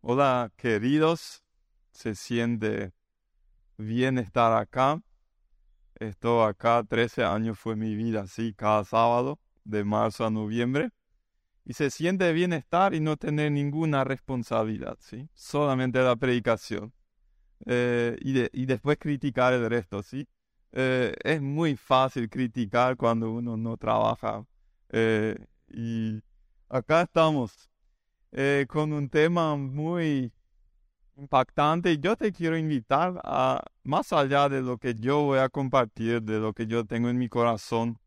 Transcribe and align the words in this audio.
Hola 0.00 0.52
queridos, 0.56 1.42
se 1.90 2.14
siente 2.14 2.92
bien 3.76 4.18
estar 4.18 4.52
acá. 4.52 5.02
Estoy 5.96 6.48
acá, 6.48 6.84
13 6.88 7.24
años 7.24 7.58
fue 7.58 7.74
mi 7.74 7.96
vida, 7.96 8.22
así, 8.22 8.54
cada 8.54 8.84
sábado, 8.84 9.40
de 9.64 9.82
marzo 9.82 10.24
a 10.24 10.30
noviembre. 10.30 10.90
Y 11.64 11.72
se 11.72 11.90
siente 11.90 12.32
bien 12.32 12.52
estar 12.52 12.94
y 12.94 13.00
no 13.00 13.16
tener 13.16 13.50
ninguna 13.50 14.04
responsabilidad, 14.04 14.96
¿sí? 15.00 15.28
Solamente 15.34 16.00
la 16.00 16.14
predicación. 16.14 16.92
Eh, 17.66 18.16
y, 18.20 18.66
después 18.66 18.98
criticar 18.98 19.52
el 19.52 19.68
resto, 19.68 20.04
¿sí? 20.04 20.28
Eh, 20.70 21.12
es 21.24 21.42
muy 21.42 21.74
fácil 21.76 22.30
criticar 22.30 22.96
cuando 22.96 23.32
uno 23.32 23.56
no 23.56 23.76
trabaja. 23.76 24.46
Eh, 24.90 25.36
y 25.68 26.22
acá 26.68 27.02
estamos 27.02 27.67
eh, 28.32 28.66
con 28.68 28.92
un 28.92 29.08
tema 29.08 29.56
muy 29.56 30.32
impactante. 31.16 31.98
Yo 31.98 32.16
te 32.16 32.32
quiero 32.32 32.56
invitar 32.56 33.20
a, 33.24 33.62
más 33.82 34.12
allá 34.12 34.48
de 34.48 34.62
lo 34.62 34.78
que 34.78 34.94
yo 34.94 35.22
voy 35.22 35.38
a 35.38 35.48
compartir, 35.48 36.22
de 36.22 36.38
lo 36.38 36.52
que 36.52 36.66
yo 36.66 36.84
tengo 36.84 37.08
en 37.08 37.18
mi 37.18 37.28
corazón, 37.28 37.98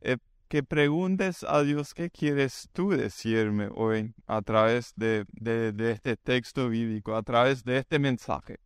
eh, 0.00 0.16
que 0.48 0.62
preguntes 0.62 1.44
a 1.44 1.62
Dios 1.62 1.94
qué 1.94 2.10
quieres 2.10 2.68
tú 2.72 2.90
decirme 2.90 3.68
hoy 3.74 4.14
a 4.26 4.42
través 4.42 4.92
de, 4.96 5.24
de 5.32 5.92
este 5.92 6.16
texto 6.16 6.68
bíblico, 6.68 7.14
a 7.14 7.22
través 7.22 7.62
de 7.64 7.78
este 7.78 7.98
mensaje. 7.98 8.58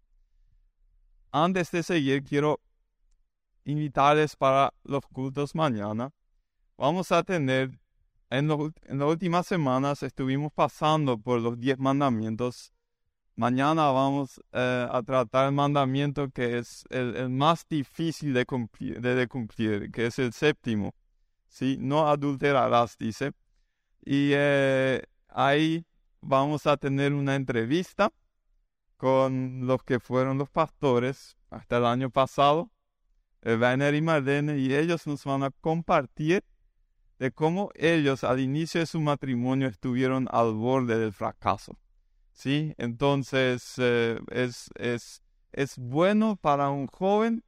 Antes 1.31 1.71
de 1.73 1.83
seguir, 1.83 2.23
quiero 2.23 2.61
invitarles 3.65 4.37
para 4.37 4.73
los 4.85 5.05
cultos 5.07 5.55
mañana. 5.55 6.11
Vamos 6.77 7.11
a 7.13 7.23
tener 7.23 7.79
en, 8.31 8.49
las 8.49 9.09
últimas 9.09 9.47
semanas 9.47 10.03
estuvimos 10.03 10.53
pasando 10.53 11.19
por 11.19 11.41
los 11.41 11.59
diez 11.59 11.79
mandamientos. 11.79 12.73
Mañana 13.37 13.91
vamos 13.91 14.41
eh, 14.53 14.89
a 14.91 15.03
tratar 15.03 15.47
el 15.47 15.53
mandamiento 15.53 16.31
que 16.31 16.59
es 16.59 16.85
el, 16.91 17.31
más 17.31 17.67
difícil 17.69 18.33
de 18.33 18.47
cumplir, 18.47 19.01
de, 19.01 19.27
cumplir, 19.29 19.91
que 19.91 20.07
es 20.07 20.19
el 20.19 20.33
séptimo. 20.33 20.95
¿sí? 21.49 21.77
No 21.81 22.09
adulterarás, 22.09 22.97
dice. 22.99 23.33
Y 24.05 24.31
eh, 24.35 25.03
ahí 25.29 25.85
vamos 26.21 26.67
a 26.67 26.77
tener 26.77 27.13
una 27.13 27.35
entrevista 27.35 28.13
con 28.97 29.67
los 29.67 29.83
que 29.83 30.01
fueron 30.01 30.39
los 30.39 30.51
pastores 30.51 31.37
hasta 31.51 31.79
el 31.79 31.87
año 31.87 32.11
pasado, 32.11 32.71
Werner 33.43 33.95
y 33.95 34.01
Marlene, 34.01 34.59
y 34.59 34.75
ellos 34.75 35.07
nos 35.07 35.25
van 35.25 35.43
a 35.43 35.51
compartir 35.51 36.43
de 37.19 37.31
cómo 37.31 37.71
ellos 37.75 38.25
al 38.25 38.41
inicio 38.41 38.81
de 38.81 38.87
su 38.87 39.01
matrimonio 39.01 39.69
estuvieron 39.69 40.29
al 40.31 40.55
borde 40.55 40.99
del 40.99 41.13
fracaso. 41.13 41.79
¿Sí? 42.33 42.75
Entonces 42.79 43.75
eh, 43.79 44.19
es, 44.31 44.69
es, 44.75 45.23
es 45.53 45.79
bueno 45.79 46.37
para 46.37 46.71
un 46.71 46.89
joven 46.89 47.45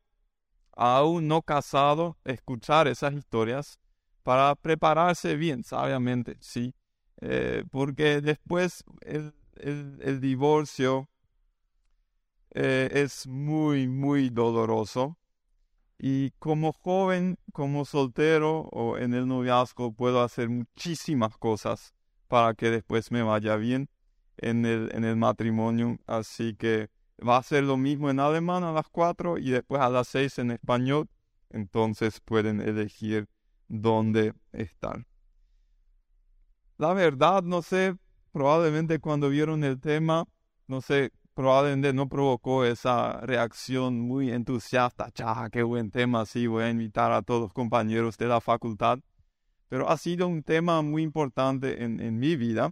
aún 0.77 1.27
no 1.27 1.42
casado 1.42 2.19
escuchar 2.25 2.87
esas 2.87 3.14
historias 3.14 3.81
para 4.22 4.55
prepararse 4.55 5.37
bien, 5.37 5.64
sabiamente, 5.64 6.37
¿sí? 6.41 6.75
Eh, 7.20 7.64
porque 7.70 8.20
después 8.20 8.84
el, 9.00 9.33
el, 9.56 10.20
divorcio 10.20 11.09
eh, 12.55 12.91
es 12.92 13.27
muy, 13.27 13.89
muy 13.89 14.28
doloroso 14.28 15.17
y 15.99 16.31
como 16.39 16.73
joven, 16.73 17.39
como 17.53 17.85
soltero 17.85 18.61
o 18.73 18.99
en 18.99 19.15
el 19.15 19.27
noviazgo 19.27 19.93
puedo 19.93 20.23
hacer 20.23 20.49
muchísimas 20.49 21.37
cosas 21.39 21.95
para 22.29 22.55
que 22.55 22.71
después 22.71 23.11
me 23.11 23.23
vaya 23.23 23.57
bien 23.57 23.89
en 24.37 24.67
el, 24.67 24.91
en 24.95 25.05
el 25.05 25.17
matrimonio. 25.17 25.99
Así 26.07 26.55
que 26.55 26.91
va 27.27 27.39
a 27.39 27.43
ser 27.43 27.65
lo 27.65 27.77
mismo 27.77 28.11
en 28.11 28.21
alemán 28.21 28.65
a 28.65 28.73
las 28.73 28.89
cuatro 28.89 29.39
y 29.39 29.51
después 29.51 29.81
a 29.81 29.89
las 29.89 30.09
seis 30.09 30.39
en 30.39 30.51
español. 30.51 31.09
Entonces 31.51 32.21
pueden 32.21 32.61
elegir 32.61 33.29
dónde 33.69 34.35
estar. 34.53 35.06
La 36.77 36.93
verdad, 36.93 37.43
no 37.43 37.62
sé, 37.62 37.97
probablemente 38.33 38.99
cuando 38.99 39.31
vieron 39.31 39.65
el 39.65 39.81
tema, 39.81 40.25
no 40.67 40.83
sé, 40.83 41.11
probablemente 41.37 41.93
no 41.93 42.09
provocó 42.09 42.65
esa 42.65 43.21
reacción 43.21 44.01
muy 44.01 44.33
entusiasta. 44.33 45.11
¡Chá, 45.13 45.51
qué 45.53 45.63
buen 45.63 45.91
tema! 45.91 46.25
Sí, 46.25 46.47
voy 46.47 46.65
a 46.65 46.71
invitar 46.71 47.13
a 47.13 47.21
todos 47.21 47.43
los 47.43 47.53
compañeros 47.53 48.17
de 48.17 48.27
la 48.27 48.41
facultad. 48.41 49.01
Pero 49.69 49.91
ha 49.91 49.99
sido 49.99 50.29
un 50.29 50.43
tema 50.43 50.81
muy 50.81 51.03
importante 51.03 51.85
en, 51.85 52.19
mi 52.19 52.37
vida. 52.37 52.71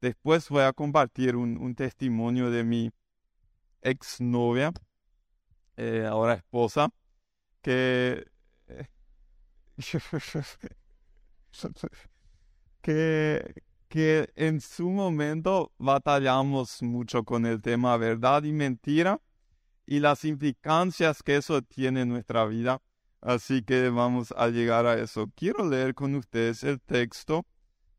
Después 0.00 0.48
voy 0.50 0.62
a 0.62 0.72
compartir 0.72 1.34
un, 1.34 1.74
testimonio 1.74 2.50
de 2.50 2.62
mi 2.62 2.92
exnovia, 3.82 4.72
eh, 5.76 6.06
ahora 6.08 6.34
esposa, 6.34 6.90
que... 7.60 8.24
que 12.82 13.64
que 13.96 14.30
en 14.36 14.60
su 14.60 14.90
momento 14.90 15.72
batallamos 15.78 16.82
mucho 16.82 17.24
con 17.24 17.46
el 17.46 17.62
tema 17.62 17.96
verdad 17.96 18.42
y 18.42 18.52
mentira 18.52 19.22
y 19.86 20.00
las 20.00 20.26
implicancias 20.26 21.22
que 21.22 21.36
eso 21.36 21.62
tiene 21.62 22.02
en 22.02 22.10
nuestra 22.10 22.44
vida. 22.44 22.82
Así 23.22 23.62
que 23.62 23.88
vamos 23.88 24.34
a 24.36 24.48
llegar 24.48 24.84
a 24.84 25.00
eso. 25.00 25.32
Quiero 25.34 25.66
leer 25.66 25.94
con 25.94 26.14
ustedes 26.14 26.62
el 26.62 26.78
texto 26.82 27.46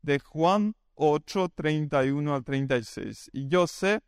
de 0.00 0.20
Juan 0.20 0.76
8, 0.94 1.48
31 1.56 2.32
al 2.32 2.44
36. 2.44 3.30
Y 3.32 3.48
yo 3.48 3.66
sé 3.66 4.00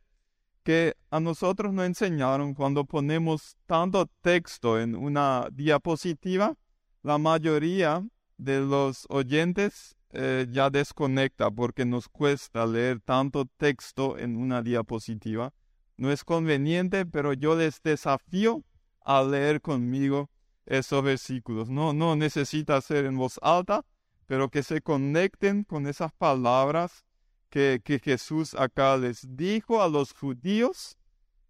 que 0.63 0.95
a 1.09 1.19
nosotros 1.19 1.73
nos 1.73 1.87
enseñaron 1.87 2.53
cuando 2.53 2.85
ponemos 2.85 3.57
tanto 3.65 4.09
texto 4.21 4.79
en 4.79 4.95
una 4.95 5.49
diapositiva, 5.51 6.55
la 7.03 7.17
mayoría 7.17 8.01
de 8.37 8.61
los 8.61 9.07
oyentes 9.09 9.97
eh, 10.13 10.47
ya 10.49 10.69
desconecta 10.69 11.49
porque 11.51 11.85
nos 11.85 12.09
cuesta 12.09 12.65
leer 12.65 12.99
tanto 13.01 13.45
texto 13.45 14.17
en 14.17 14.35
una 14.37 14.61
diapositiva. 14.61 15.53
No 15.97 16.11
es 16.11 16.23
conveniente, 16.23 17.05
pero 17.05 17.33
yo 17.33 17.55
les 17.55 17.81
desafío 17.81 18.63
a 19.01 19.23
leer 19.23 19.61
conmigo 19.61 20.29
esos 20.65 21.03
versículos. 21.03 21.69
No, 21.69 21.93
no 21.93 22.15
necesita 22.15 22.81
ser 22.81 23.05
en 23.05 23.17
voz 23.17 23.39
alta, 23.41 23.85
pero 24.27 24.49
que 24.49 24.63
se 24.63 24.81
conecten 24.81 25.63
con 25.63 25.87
esas 25.87 26.11
palabras 26.13 27.05
que, 27.49 27.81
que 27.83 27.99
Jesús 27.99 28.55
acá 28.55 28.97
les 28.97 29.25
dijo 29.35 29.81
a 29.81 29.89
los 29.89 30.13
judíos 30.13 30.97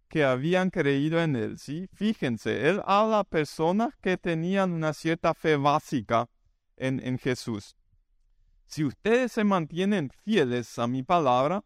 que 0.08 0.24
habían 0.24 0.70
creído 0.70 1.22
en 1.22 1.36
él. 1.36 1.58
¿sí? 1.58 1.88
Fíjense, 1.94 2.70
él 2.70 2.82
habla 2.86 3.20
a 3.20 3.24
personas 3.24 3.96
que 4.02 4.18
tenían 4.18 4.74
una 4.74 4.94
cierta 4.94 5.34
fe 5.34 5.56
básica 5.56 6.28
en, 6.76 7.00
en 7.06 7.18
Jesús. 7.18 7.76
Si 8.72 8.86
ustedes 8.86 9.34
se 9.34 9.44
mantienen 9.44 10.10
fieles 10.24 10.80
a 10.80 10.88
mi 10.88 11.04
palabra, 11.04 11.66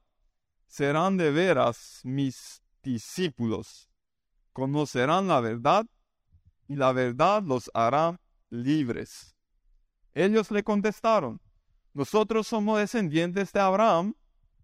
serán 0.66 1.18
de 1.18 1.30
veras 1.30 2.02
mis 2.04 2.64
discípulos. 2.82 3.88
Conocerán 4.54 5.28
la 5.28 5.40
verdad 5.40 5.86
y 6.68 6.76
la 6.76 6.92
verdad 6.94 7.44
los 7.44 7.70
hará 7.76 8.20
libres. 8.50 9.36
Ellos 10.16 10.50
le 10.50 10.64
contestaron, 10.64 11.40
nosotros 11.94 12.48
somos 12.48 12.80
descendientes 12.80 13.54
de 13.54 13.60
Abraham 13.60 14.16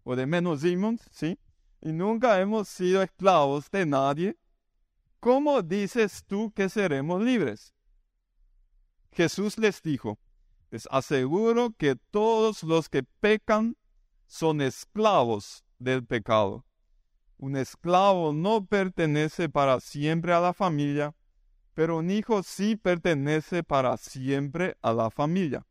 o 0.04 0.16
de 0.16 0.26
Menozimon, 0.26 1.00
¿sí? 1.12 1.38
Y 1.80 1.92
nunca 1.92 2.42
hemos 2.42 2.68
sido 2.68 3.04
esclavos 3.04 3.70
de 3.70 3.86
nadie. 3.86 4.36
¿Cómo 5.20 5.62
dices 5.62 6.24
tú 6.26 6.52
que 6.56 6.70
seremos 6.70 7.22
libres? 7.22 7.76
Jesús 9.12 9.60
les 9.60 9.84
dijo, 9.84 10.18
les 10.72 10.88
aseguro 10.90 11.72
que 11.78 11.96
todos 12.12 12.64
los 12.64 12.90
que 12.90 13.04
pecan 13.04 13.76
son 14.26 14.62
esclavos 14.62 15.64
del 15.78 16.06
pecado. 16.06 16.66
Un 17.38 17.58
esclavo 17.58 18.34
no 18.34 18.66
pertenece 18.66 19.50
para 19.50 19.80
siempre 19.80 20.34
a 20.34 20.40
la 20.40 20.54
familia, 20.54 21.14
pero 21.74 21.98
un 21.98 22.10
hijo 22.10 22.42
sí 22.44 22.76
pertenece 22.76 23.64
para 23.64 23.98
siempre 23.98 24.78
a 24.82 24.94
la 24.94 25.10
familia. 25.10 25.66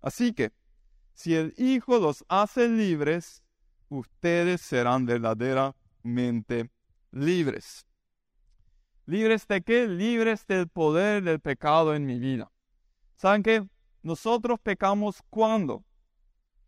Así 0.00 0.32
que, 0.32 0.52
si 1.12 1.34
el 1.34 1.52
Hijo 1.58 1.98
los 1.98 2.24
hace 2.28 2.68
libres, 2.68 3.42
ustedes 3.88 4.60
serán 4.60 5.04
verdaderamente 5.04 6.70
libres. 7.10 7.86
¿Libres 9.06 9.46
de 9.46 9.60
qué? 9.62 9.88
Libres 9.88 10.46
del 10.46 10.68
poder 10.68 11.22
del 11.22 11.40
pecado 11.40 11.94
en 11.94 12.06
mi 12.06 12.18
vida. 12.18 12.50
¿Saben 13.16 13.42
qué? 13.42 13.66
Nosotros 14.02 14.58
pecamos 14.60 15.22
cuando? 15.30 15.84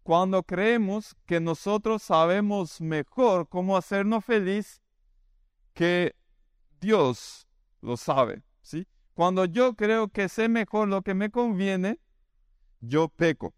Cuando 0.03 0.43
creemos 0.43 1.15
que 1.27 1.41
nosotros 1.41 2.03
sabemos 2.03 2.81
mejor 2.81 3.49
cómo 3.49 3.77
hacernos 3.77 4.25
feliz 4.25 4.83
que 5.75 6.15
Dios 6.81 7.47
lo 7.81 7.97
sabe, 7.97 8.43
¿sí? 8.63 8.87
Cuando 9.15 9.45
yo 9.45 9.75
creo 9.75 10.09
que 10.09 10.29
sé 10.29 10.49
mejor 10.49 10.89
lo 10.89 11.03
que 11.03 11.15
me 11.15 11.31
conviene, 11.31 12.01
yo 12.81 13.09
peco. 13.09 13.55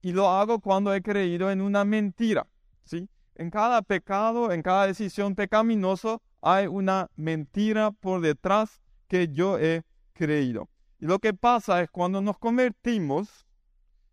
Y 0.00 0.12
lo 0.12 0.28
hago 0.28 0.60
cuando 0.60 0.94
he 0.94 1.02
creído 1.02 1.50
en 1.50 1.60
una 1.60 1.84
mentira, 1.84 2.46
¿sí? 2.84 3.08
en 3.36 3.50
cada 3.50 3.82
pecado, 3.82 4.50
en 4.52 4.62
cada 4.62 4.86
decisión 4.86 5.34
pecaminosa, 5.34 6.18
hay 6.40 6.66
una 6.66 7.10
mentira 7.16 7.90
por 7.90 8.20
detrás 8.20 8.80
que 9.08 9.28
yo 9.28 9.58
he 9.58 9.82
creído. 10.14 10.68
Y 10.98 11.06
lo 11.06 11.18
que 11.18 11.34
pasa 11.34 11.82
es 11.82 11.90
cuando 11.90 12.20
nos 12.20 12.38
convertimos, 12.38 13.46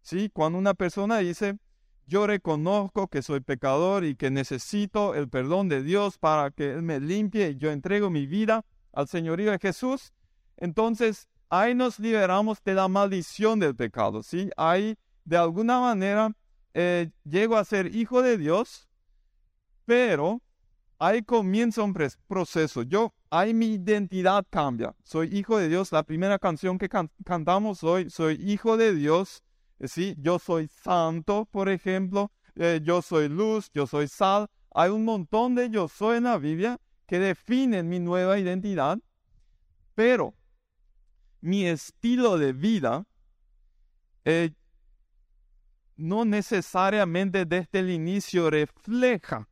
¿sí? 0.02 0.30
Cuando 0.34 0.58
una 0.58 0.74
persona 0.74 1.20
dice, 1.20 1.58
yo 2.06 2.28
reconozco 2.28 3.08
que 3.08 3.22
soy 3.22 3.40
pecador 3.40 4.04
y 4.04 4.16
que 4.16 4.30
necesito 4.30 5.16
el 5.16 5.30
perdón 5.30 5.70
de 5.70 5.82
Dios 5.82 6.18
para 6.18 6.52
que 6.52 6.72
Él 6.72 6.82
me 6.82 7.00
limpie 7.00 7.52
y 7.52 7.58
yo 7.58 7.72
entrego 7.72 8.10
mi 8.10 8.28
vida 8.28 8.66
al 8.92 9.08
señorío 9.08 9.52
de 9.52 9.60
Jesús, 9.60 10.14
entonces 10.58 11.28
ahí 11.50 11.74
nos 11.74 12.00
liberamos 12.00 12.64
de 12.64 12.74
la 12.74 12.88
maldición 12.88 13.60
del 13.60 13.76
pecado, 13.76 14.22
¿sí? 14.22 14.50
Ahí 14.58 14.98
de 15.24 15.38
alguna 15.38 15.80
manera 15.80 16.36
eh, 16.74 17.10
llego 17.24 17.56
a 17.56 17.64
ser 17.64 17.96
hijo 17.96 18.22
de 18.22 18.38
Dios, 18.38 18.88
pero 19.86 20.42
ahí 21.00 21.24
comienza 21.24 21.84
un 21.84 21.94
proceso. 22.28 22.84
Yo, 22.84 23.13
ahí 23.30 23.54
mi 23.54 23.74
identidad 23.74 24.45
cambia. 24.50 24.95
Soy 25.04 25.30
hijo 25.36 25.57
de 25.57 25.69
Dios. 25.69 25.92
La 25.92 26.04
primera 26.04 26.40
canción 26.40 26.78
que 26.78 26.90
cantamos 26.90 27.84
hoy, 27.84 28.10
soy 28.10 28.36
hijo 28.36 28.78
de 28.78 28.94
Dios. 28.94 29.44
Eh, 29.80 29.88
¿sí? 29.88 30.16
Yo 30.19 30.40
soy 30.40 30.68
santo, 30.68 31.48
por 31.51 31.69
ejemplo. 31.69 32.31
Eh, 32.56 32.81
yo 32.84 33.01
soy 33.01 33.30
luz, 33.30 33.69
yo 33.74 33.88
soy 33.88 34.07
sal. 34.07 34.48
Hay 34.74 34.90
un 34.90 35.06
montón 35.06 35.56
de 35.56 35.69
yo 35.69 35.88
soy 35.88 36.18
en 36.18 36.24
la 36.24 36.38
Biblia 36.38 36.80
que 37.07 37.19
definen 37.19 37.89
mi 37.89 38.00
nueva 38.00 38.39
identidad. 38.39 38.98
Pero 39.96 40.34
mi 41.42 41.66
estilo 41.66 42.38
de 42.38 42.54
vida 42.54 43.06
eh, 44.25 44.51
no 45.96 46.25
necesariamente 46.25 47.46
desde 47.46 47.80
el 47.80 47.89
inicio 47.89 48.50
refleja 48.50 49.48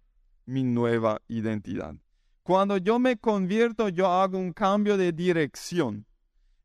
mi 0.45 0.63
nueva 0.63 1.21
identidad. 1.27 1.95
Cuando 2.43 2.77
yo 2.77 2.99
me 2.99 3.17
convierto, 3.17 3.89
yo 3.89 4.07
hago 4.07 4.37
un 4.37 4.51
cambio 4.51 4.97
de 4.97 5.11
dirección. 5.11 6.05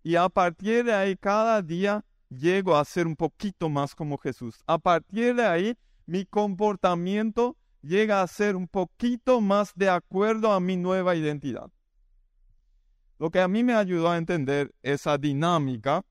Y 0.02 0.17
a 0.17 0.28
partir 0.28 0.84
de 0.84 0.94
ahí, 0.94 1.17
cada 1.17 1.61
día 1.62 2.05
llego 2.28 2.76
a 2.76 2.84
ser 2.84 3.06
un 3.06 3.17
poquito 3.17 3.69
más 3.69 3.94
como 3.94 4.19
Jesús. 4.19 4.62
A 4.67 4.78
partir 4.78 5.34
de 5.34 5.44
ahí, 5.44 5.76
mi 6.06 6.25
comportamiento 6.25 7.56
llega 7.82 8.23
a 8.23 8.26
ser 8.26 8.56
un 8.56 8.69
poquito 8.69 9.40
más 9.40 9.73
de 9.75 9.88
acuerdo 9.88 10.52
a 10.52 10.61
mi 10.61 10.76
nueva 10.76 11.14
identidad. 11.14 11.70
Lo 13.19 13.31
que 13.31 13.40
a 13.40 13.49
mí 13.49 13.64
me 13.64 13.75
ayudó 13.75 14.11
a 14.11 14.19
entender 14.19 14.75
esa 14.82 15.17
dinámica 15.17 16.05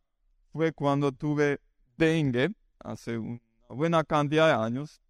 fue 0.52 0.72
cuando 0.72 1.12
tuve 1.12 1.60
dengue 1.98 2.52
hace 2.80 3.18
una 3.18 3.40
buena 3.70 4.04
cantidad 4.04 4.48
de 4.48 4.66
años. 4.66 5.02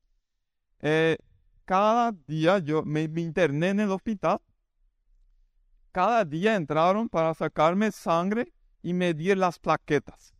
Eh, 0.81 1.17
cada 1.65 2.11
día 2.27 2.59
yo 2.59 2.83
me, 2.83 3.03
interné 3.03 3.69
en 3.69 3.79
el 3.81 3.91
hospital. 3.91 4.39
Cada 5.91 6.23
día 6.23 6.55
entraron 6.55 7.09
para 7.09 7.33
sacarme 7.33 7.91
sangre 7.91 8.53
y 8.81 8.93
medir 8.93 9.37
las 9.37 9.59
plaquetas. 9.59 10.33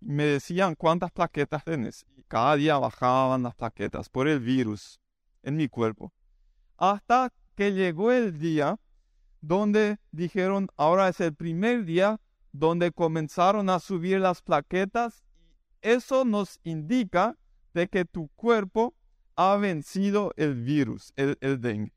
Me 0.00 0.24
decían 0.24 0.74
cuántas 0.74 1.10
plaquetas 1.12 1.64
tenés. 1.64 2.04
Y 2.16 2.22
cada 2.24 2.56
día 2.56 2.78
bajaban 2.78 3.42
las 3.42 3.54
plaquetas 3.54 4.08
por 4.08 4.28
el 4.28 4.40
virus 4.40 5.00
en 5.42 5.56
mi 5.56 5.68
cuerpo. 5.68 6.12
Hasta 6.76 7.32
que 7.54 7.72
llegó 7.72 8.12
el 8.12 8.38
día 8.38 8.78
donde 9.40 9.98
dijeron, 10.10 10.68
ahora 10.76 11.08
es 11.08 11.20
el 11.20 11.34
primer 11.34 11.84
día 11.84 12.20
donde 12.52 12.92
comenzaron 12.92 13.70
a 13.70 13.78
subir 13.78 14.20
las 14.20 14.42
plaquetas. 14.42 15.24
Eso 15.80 16.24
nos 16.24 16.58
indica 16.64 17.38
de 17.72 17.88
que 17.88 18.04
tu 18.04 18.28
cuerpo 18.34 18.94
ha 19.36 19.56
vencido 19.56 20.32
el 20.36 20.54
virus, 20.54 21.12
el, 21.16 21.60
dengue. 21.60 21.92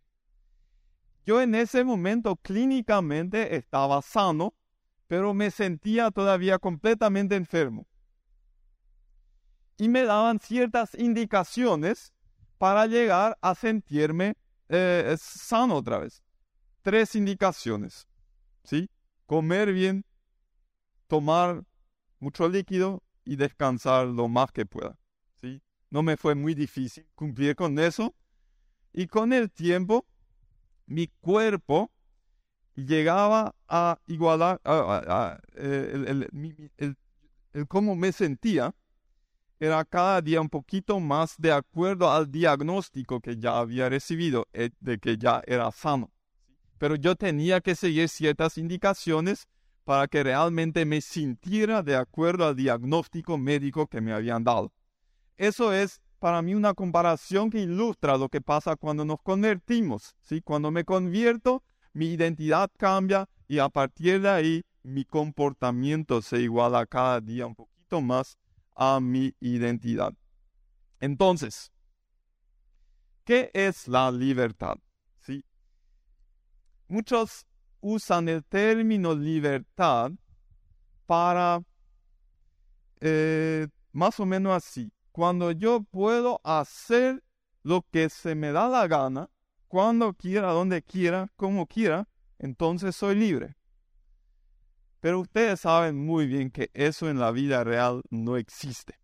Yo 1.25 1.41
en 1.41 1.55
ese 1.55 1.83
momento 1.83 2.35
clínicamente 2.35 3.55
estaba 3.55 4.01
sano, 4.01 4.53
pero 5.07 5.33
me 5.33 5.49
sentía 5.49 6.11
todavía 6.11 6.59
completamente 6.59 7.35
enfermo. 7.35 7.87
Y 9.77 9.87
me 9.87 10.03
daban 10.03 10.39
ciertas 10.39 10.93
indicaciones 10.95 12.13
para 12.57 12.85
llegar 12.85 13.37
a 13.41 13.55
sentirme 13.55 14.35
eh, 14.67 15.15
sano 15.17 15.77
otra 15.77 15.99
vez. 15.99 16.21
Tres 16.81 17.15
indicaciones. 17.15 18.07
¿Sí? 18.63 18.89
Comer 19.25 19.71
bien, 19.71 20.03
tomar 21.07 21.63
mucho 22.19 22.49
líquido 22.49 23.01
y 23.23 23.37
descansar 23.37 24.07
lo 24.07 24.27
más 24.27 24.51
que 24.51 24.65
pueda 24.65 24.99
no 25.89 26.03
me 26.03 26.17
fue 26.17 26.35
muy 26.35 26.53
difícil 26.53 27.05
cumplir 27.15 27.55
con 27.55 27.77
eso. 27.79 28.15
Y 28.93 29.07
con 29.07 29.33
el 29.33 29.51
tiempo, 29.51 30.05
mi 30.85 31.07
cuerpo 31.07 31.91
llegaba 32.75 33.55
a 33.67 33.99
igualar 34.07 34.59
eh, 35.55 36.25
el, 36.77 37.67
cómo 37.67 37.95
me 37.95 38.11
sentía. 38.11 38.73
Era 39.59 39.83
cada 39.83 40.21
día 40.21 40.39
un 40.39 40.49
poquito 40.49 40.99
más 40.99 41.35
de 41.37 41.51
acuerdo 41.51 42.09
al 42.09 42.31
diagnóstico 42.31 43.19
que 43.19 43.37
ya 43.37 43.59
había 43.59 43.89
recibido, 43.89 44.47
eh, 44.53 44.69
de 44.79 44.97
que 44.99 45.17
ya 45.17 45.41
era 45.45 45.69
sano. 45.71 46.11
Pero 46.77 46.95
yo 46.95 47.15
tenía 47.15 47.59
que 47.59 47.75
seguir 47.75 48.07
ciertas 48.07 48.57
indicaciones 48.57 49.47
para 49.83 50.07
que 50.07 50.23
realmente 50.23 50.85
me 50.85 51.01
sintiera 51.01 51.83
de 51.83 51.97
acuerdo 51.97 52.47
al 52.47 52.55
diagnóstico 52.55 53.37
médico 53.37 53.87
que 53.87 53.99
me 53.99 54.13
habían 54.13 54.45
dado. 54.45 54.71
Eso 55.39 55.71
es 55.71 56.01
para 56.19 56.41
mí 56.41 56.53
una 56.53 56.73
comparación 56.73 57.49
que 57.49 57.61
ilustra 57.61 58.17
lo 58.17 58.27
que 58.27 58.41
pasa 58.41 58.75
cuando 58.75 59.05
nos 59.05 59.21
convertimos. 59.21 60.17
¿sí? 60.21 60.41
Cuando 60.41 60.69
me 60.69 60.83
convierto, 60.83 61.63
mi 61.93 62.07
identidad 62.07 62.69
cambia 62.77 63.25
y 63.47 63.59
a 63.59 63.69
partir 63.69 64.21
de 64.21 64.29
ahí 64.29 64.61
mi 64.83 65.05
comportamiento 65.05 66.21
se 66.21 66.41
iguala 66.41 66.85
cada 66.85 67.21
día 67.21 67.47
un 67.47 67.55
poquito 67.55 68.01
más 68.01 68.37
a 68.75 68.99
mi 68.99 69.33
identidad. 69.39 70.13
Entonces, 70.99 71.71
¿qué 73.23 73.49
es 73.53 73.87
la 73.87 74.11
libertad? 74.11 74.75
¿Sí? 75.21 75.45
Muchos 76.89 77.45
usan 77.79 78.27
el 78.27 78.43
término 78.43 79.15
libertad 79.15 80.11
para 81.05 81.61
eh, 82.99 83.69
más 83.93 84.19
o 84.19 84.25
menos 84.25 84.51
así 84.51 84.91
cuando 85.11 85.51
yo 85.51 85.83
puedo 85.83 86.41
hacer 86.43 87.23
lo 87.63 87.85
que 87.91 88.09
se 88.09 88.35
me 88.35 88.51
da 88.51 88.67
la 88.67 88.87
gana, 88.87 89.29
cuando 89.67 90.13
quiera, 90.13 90.51
donde 90.51 90.81
quiera, 90.81 91.31
como 91.35 91.67
quiera, 91.67 92.07
entonces 92.39 92.95
soy 92.95 93.15
libre. 93.15 93.55
Pero 94.99 95.19
ustedes 95.19 95.61
saben 95.61 96.05
muy 96.05 96.27
bien 96.27 96.51
que 96.51 96.71
eso 96.73 97.09
en 97.09 97.19
la 97.19 97.31
vida 97.31 97.63
real 97.63 98.01
no 98.09 98.37
existe. 98.37 98.99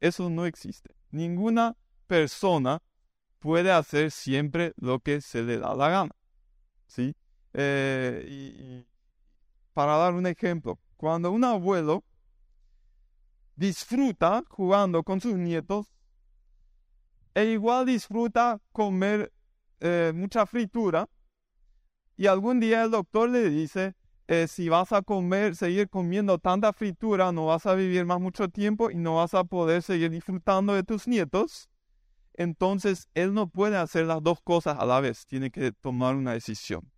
Eso 0.00 0.28
no 0.28 0.44
existe. 0.44 0.94
Ninguna 1.10 1.76
persona 2.06 2.82
puede 3.38 3.70
hacer 3.70 4.10
siempre 4.10 4.74
lo 4.76 5.00
que 5.00 5.20
se 5.20 5.42
le 5.42 5.58
da 5.58 5.74
la 5.74 5.88
gana. 5.88 6.16
¿Sí? 6.86 7.14
Eh, 7.54 8.84
para 9.72 9.96
dar 9.96 10.14
un 10.14 10.26
ejemplo, 10.26 10.78
cuando 10.96 11.30
un 11.30 11.44
abuelo 11.44 12.04
disfruta 13.56 14.44
jugando 14.48 15.02
con 15.02 15.20
sus 15.20 15.34
nietos 15.34 15.92
e 17.34 17.46
igual 17.46 17.86
disfruta 17.86 18.60
comer 18.72 19.32
eh, 19.80 20.12
mucha 20.14 20.46
fritura. 20.46 21.08
Y 22.16 22.28
algún 22.28 22.60
día 22.60 22.84
el 22.84 22.90
doctor 22.90 23.28
le 23.28 23.50
dice 23.50 23.94
eh, 24.28 24.46
si 24.48 24.68
vas 24.68 24.92
a 24.92 25.02
comer 25.02 25.54
seguir 25.54 25.88
comiendo 25.88 26.38
tanta 26.38 26.72
fritura 26.72 27.30
no 27.30 27.46
vas 27.46 27.66
a 27.66 27.74
vivir 27.74 28.04
más 28.06 28.20
mucho 28.20 28.48
tiempo 28.48 28.90
y 28.90 28.96
no 28.96 29.16
vas 29.16 29.34
a 29.34 29.44
poder 29.44 29.82
seguir 29.82 30.10
disfrutando 30.10 30.74
de 30.74 30.82
tus 30.82 31.06
nietos 31.06 31.68
entonces 32.34 33.08
él 33.14 33.34
no 33.34 33.48
puede 33.48 33.76
hacer 33.76 34.06
las 34.06 34.22
dos 34.22 34.40
cosas 34.42 34.78
a 34.78 34.84
la 34.84 35.00
vez 35.00 35.26
tiene 35.26 35.50
que 35.50 35.72
tomar 35.72 36.16
una 36.16 36.32
decisión. 36.32 36.90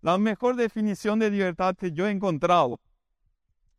La 0.00 0.18
mejor 0.18 0.56
definición 0.56 1.18
de 1.18 1.30
libertad 1.30 1.76
que 1.76 1.92
yo 1.92 2.06
he 2.06 2.10
encontrado 2.10 2.80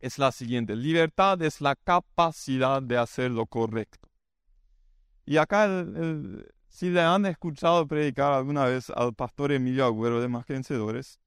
es 0.00 0.18
la 0.18 0.32
siguiente. 0.32 0.76
Libertad 0.76 1.40
es 1.42 1.60
la 1.60 1.74
capacidad 1.76 2.82
de 2.82 2.96
hacer 2.96 3.30
lo 3.30 3.46
correcto. 3.46 4.08
Y 5.24 5.38
acá, 5.38 5.68
si 6.68 6.90
le 6.90 7.00
han 7.00 7.26
escuchado 7.26 7.86
predicar 7.86 8.32
alguna 8.32 8.66
vez 8.66 8.90
al 8.90 9.14
pastor 9.14 9.52
Emilio 9.52 9.84
Agüero 9.84 10.20
de 10.20 10.28
Más 10.28 10.46
Vencedores, 10.46 11.18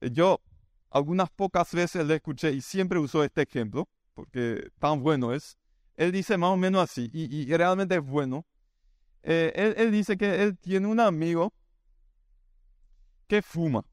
eh, 0.00 0.10
yo 0.12 0.40
algunas 0.90 1.30
pocas 1.30 1.72
veces 1.72 2.06
le 2.06 2.16
escuché 2.16 2.52
y 2.52 2.60
siempre 2.60 2.98
usó 2.98 3.24
este 3.24 3.42
ejemplo, 3.42 3.88
porque 4.14 4.70
tan 4.78 5.02
bueno 5.02 5.32
es. 5.32 5.56
Él 5.96 6.12
dice 6.12 6.36
más 6.36 6.50
o 6.50 6.56
menos 6.56 6.82
así, 6.82 7.10
y, 7.12 7.46
realmente 7.56 7.94
es 7.96 8.02
bueno. 8.02 8.46
Eh, 9.22 9.74
él 9.78 9.90
dice 9.90 10.16
que 10.16 10.42
él 10.42 10.58
tiene 10.58 10.86
un 10.86 11.00
amigo 11.00 11.52
que 13.26 13.42
fuma. 13.42 13.84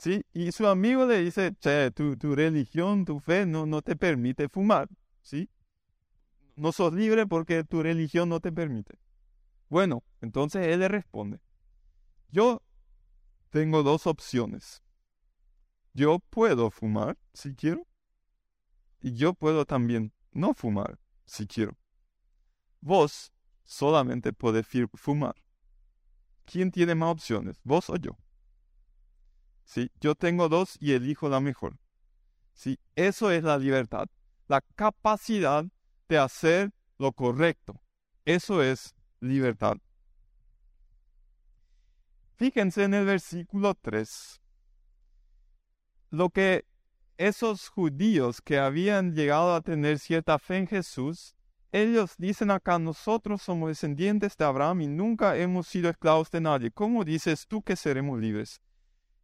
¿Sí? 0.00 0.24
Y 0.32 0.50
su 0.52 0.66
amigo 0.66 1.04
le 1.04 1.18
dice, 1.22 1.52
tu 1.52 2.34
religión, 2.34 3.04
tu 3.04 3.20
fe 3.20 3.44
no, 3.44 3.66
no 3.66 3.82
te 3.82 3.96
permite 3.96 4.48
fumar, 4.48 4.88
¿sí? 5.20 5.50
No 6.56 6.72
sos 6.72 6.94
libre 6.94 7.26
porque 7.26 7.64
tu 7.64 7.82
religión 7.82 8.30
no 8.30 8.40
te 8.40 8.50
permite. 8.50 8.98
Bueno, 9.68 10.02
entonces 10.22 10.66
él 10.66 10.80
le 10.80 10.88
responde, 10.88 11.40
yo 12.30 12.62
tengo 13.50 13.82
dos 13.82 14.06
opciones. 14.06 14.82
Yo 15.92 16.18
puedo 16.18 16.70
fumar 16.70 17.18
si 17.34 17.54
quiero 17.54 17.86
y 19.00 19.12
yo 19.12 19.34
puedo 19.34 19.66
también 19.66 20.14
no 20.32 20.54
fumar 20.54 20.98
si 21.26 21.46
quiero. 21.46 21.76
Vos 22.80 23.32
solamente 23.64 24.32
podés 24.32 24.66
fumar. 24.94 25.34
¿Quién 26.46 26.70
tiene 26.70 26.94
más 26.94 27.10
opciones, 27.10 27.60
vos 27.64 27.90
o 27.90 27.96
yo? 27.96 28.16
¿Sí? 29.70 29.88
Yo 30.00 30.16
tengo 30.16 30.48
dos 30.48 30.76
y 30.80 30.94
elijo 30.94 31.28
la 31.28 31.38
mejor. 31.38 31.78
¿Sí? 32.54 32.80
Eso 32.96 33.30
es 33.30 33.44
la 33.44 33.56
libertad, 33.56 34.08
la 34.48 34.62
capacidad 34.74 35.64
de 36.08 36.18
hacer 36.18 36.72
lo 36.98 37.12
correcto. 37.12 37.80
Eso 38.24 38.64
es 38.64 38.96
libertad. 39.20 39.76
Fíjense 42.34 42.82
en 42.82 42.94
el 42.94 43.06
versículo 43.06 43.76
3. 43.76 44.40
Lo 46.10 46.30
que 46.30 46.64
esos 47.16 47.68
judíos 47.68 48.42
que 48.42 48.58
habían 48.58 49.14
llegado 49.14 49.54
a 49.54 49.60
tener 49.60 50.00
cierta 50.00 50.40
fe 50.40 50.56
en 50.56 50.66
Jesús, 50.66 51.36
ellos 51.70 52.16
dicen 52.18 52.50
acá, 52.50 52.80
nosotros 52.80 53.40
somos 53.40 53.68
descendientes 53.68 54.36
de 54.36 54.44
Abraham 54.44 54.80
y 54.80 54.86
nunca 54.88 55.36
hemos 55.36 55.68
sido 55.68 55.88
esclavos 55.88 56.28
de 56.32 56.40
nadie. 56.40 56.72
¿Cómo 56.72 57.04
dices 57.04 57.46
tú 57.46 57.62
que 57.62 57.76
seremos 57.76 58.18
libres? 58.18 58.60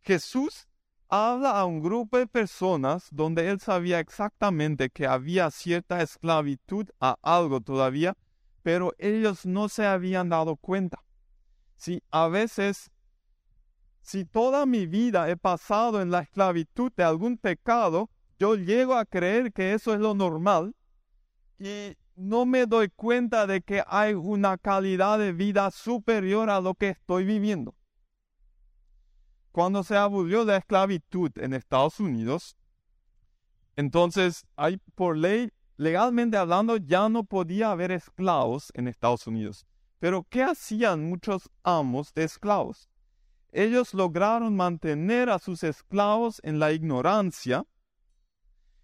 Jesús 0.03 0.69
habla 1.09 1.59
a 1.59 1.65
un 1.65 1.81
grupo 1.81 2.19
de 2.19 2.27
personas 2.27 3.09
donde 3.11 3.49
él 3.49 3.61
sabía 3.61 4.01
exactamente 4.01 4.91
que 4.91 5.07
había 5.07 5.51
cierta 5.51 6.03
esclavitud 6.03 6.89
a 7.01 7.17
algo 7.23 7.61
todavía, 7.61 8.17
pero 8.63 8.93
ellos 8.99 9.47
no 9.47 9.69
se 9.69 9.87
habían 9.87 10.29
dado 10.29 10.57
cuenta. 10.57 11.03
Si 11.77 12.03
a 12.11 12.29
veces 12.29 12.91
si 14.07 14.25
toda 14.25 14.67
mi 14.67 14.87
vida 14.87 15.29
he 15.29 15.37
pasado 15.37 16.01
en 16.01 16.13
la 16.13 16.21
esclavitud 16.21 16.93
de 16.97 17.03
algún 17.03 17.39
pecado, 17.39 18.09
yo 18.39 18.55
llego 18.55 18.95
a 18.95 19.05
creer 19.05 19.53
que 19.53 19.73
eso 19.73 19.95
es 19.95 20.01
lo 20.01 20.15
normal 20.15 20.77
y 21.59 21.97
no 22.15 22.47
me 22.47 22.67
doy 22.67 22.89
cuenta 22.89 23.49
de 23.49 23.63
que 23.63 23.83
hay 23.85 24.15
una 24.15 24.59
calidad 24.59 25.19
de 25.19 25.33
vida 25.33 25.73
superior 25.73 26.51
a 26.51 26.61
lo 26.61 26.75
que 26.75 26.91
estoy 26.91 27.25
viviendo. 27.25 27.75
Cuando 29.57 29.83
se 29.83 29.97
abolió 29.97 30.45
la 30.45 30.59
esclavitud 30.59 31.31
en 31.37 31.55
Estados 31.55 31.99
Unidos, 31.99 32.59
entonces 33.75 34.45
hay 34.55 34.77
por 34.95 35.17
ley, 35.17 35.51
legalmente 35.79 36.37
hablando, 36.37 36.77
ya 36.77 37.09
no 37.09 37.25
podía 37.25 37.71
haber 37.71 37.91
esclavos 37.91 38.71
en 38.75 38.87
Estados 38.87 39.27
Unidos. 39.27 39.65
Pero 39.99 40.27
¿qué 40.29 40.43
hacían 40.43 41.09
muchos 41.09 41.49
amos 41.63 42.13
de 42.13 42.25
esclavos? 42.25 42.91
ellos 43.51 43.95
lograron 43.95 44.55
mantener 44.55 45.31
a 45.31 45.39
sus 45.39 45.65
esclavos 45.65 46.39
en 46.45 46.59
la 46.59 46.73
ignorancia, 46.73 47.65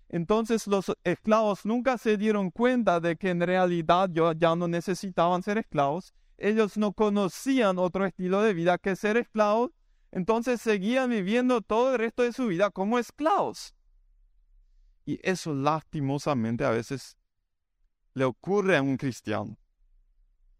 entonces 0.08 0.66
los 0.66 0.90
esclavos 1.04 1.66
nunca 1.66 1.98
se 1.98 2.16
dieron 2.16 2.50
cuenta 2.50 2.98
de 2.98 3.16
que 3.16 3.28
en 3.28 3.42
realidad 3.42 4.08
ya 4.38 4.56
no 4.56 4.68
necesitaban 4.68 5.42
ser 5.42 5.58
esclavos. 5.58 6.14
Ellos 6.38 6.78
no 6.78 6.94
conocían 6.94 7.78
otro 7.78 8.06
estilo 8.06 8.40
de 8.40 8.54
vida 8.54 8.78
que 8.78 8.96
ser 8.96 9.18
esclavos. 9.18 9.70
Entonces 10.12 10.60
seguían 10.60 11.10
viviendo 11.10 11.62
todo 11.62 11.92
el 11.92 11.98
resto 11.98 12.22
de 12.22 12.32
su 12.32 12.46
vida 12.46 12.70
como 12.70 12.98
esclavos. 12.98 13.74
Y 15.04 15.18
eso 15.22 15.54
lastimosamente 15.54 16.64
a 16.64 16.70
veces 16.70 17.16
le 18.14 18.24
ocurre 18.24 18.76
a 18.76 18.82
un 18.82 18.98
cristiano. 18.98 19.56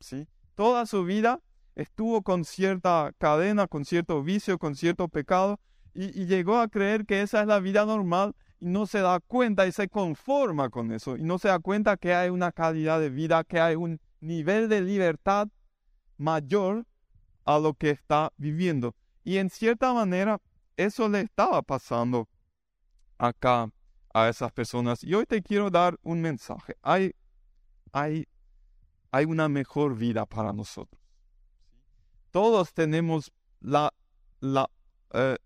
¿Sí? 0.01 0.27
Toda 0.55 0.87
su 0.87 1.05
vida 1.05 1.41
estuvo 1.75 2.23
con 2.23 2.45
cierta 2.45 3.13
cadena, 3.19 3.67
con 3.67 3.85
cierto 3.85 4.23
vicio, 4.23 4.59
con 4.59 4.75
cierto 4.75 5.09
pecado, 5.09 5.61
y, 5.95 6.25
llegó 6.25 6.59
a 6.59 6.69
creer 6.69 7.05
que 7.05 7.21
esa 7.21 7.43
es 7.43 7.47
la 7.47 7.61
vida 7.61 7.85
normal 7.85 8.35
y 8.59 8.67
no 8.67 8.87
se 8.87 9.01
da 9.01 9.21
cuenta 9.21 9.67
y 9.67 9.73
se 9.73 9.89
conforma 9.89 10.71
con 10.71 10.91
eso, 10.91 11.19
y 11.19 11.23
no 11.23 11.39
se 11.39 11.49
da 11.49 11.59
cuenta 11.59 11.99
que 11.99 12.15
hay 12.15 12.31
una 12.31 12.51
calidad 12.53 12.99
de 12.99 13.11
vida, 13.11 13.45
que 13.45 13.61
hay 13.61 13.77
un 13.77 14.01
nivel 14.21 14.69
de 14.69 14.81
libertad 14.81 15.49
mayor 16.17 16.87
a 17.45 17.59
lo 17.59 17.75
que 17.75 17.91
está 17.91 18.33
viviendo. 18.39 18.95
Y 19.25 19.39
en 19.39 19.51
cierta 19.51 19.93
manera, 19.93 20.41
eso 20.77 21.09
le 21.09 21.21
estaba 21.21 21.63
pasando 21.63 22.29
acá 23.19 23.71
a 24.15 24.29
esas 24.29 24.53
personas. 24.53 25.05
Y 25.05 25.15
hoy 25.15 25.27
te 25.27 25.43
quiero 25.43 25.71
dar 25.71 25.99
un 26.03 26.21
mensaje. 26.21 26.77
Hay, 26.83 27.15
hay, 27.93 28.27
hay 29.11 29.25
una 29.25 29.49
mejor 29.49 29.97
vida 29.97 30.27
para 30.27 30.53
nosotros 30.53 31.03
todos 32.33 32.73
tenemos 32.73 33.31
la, 33.61 33.93
eh, 35.13 35.37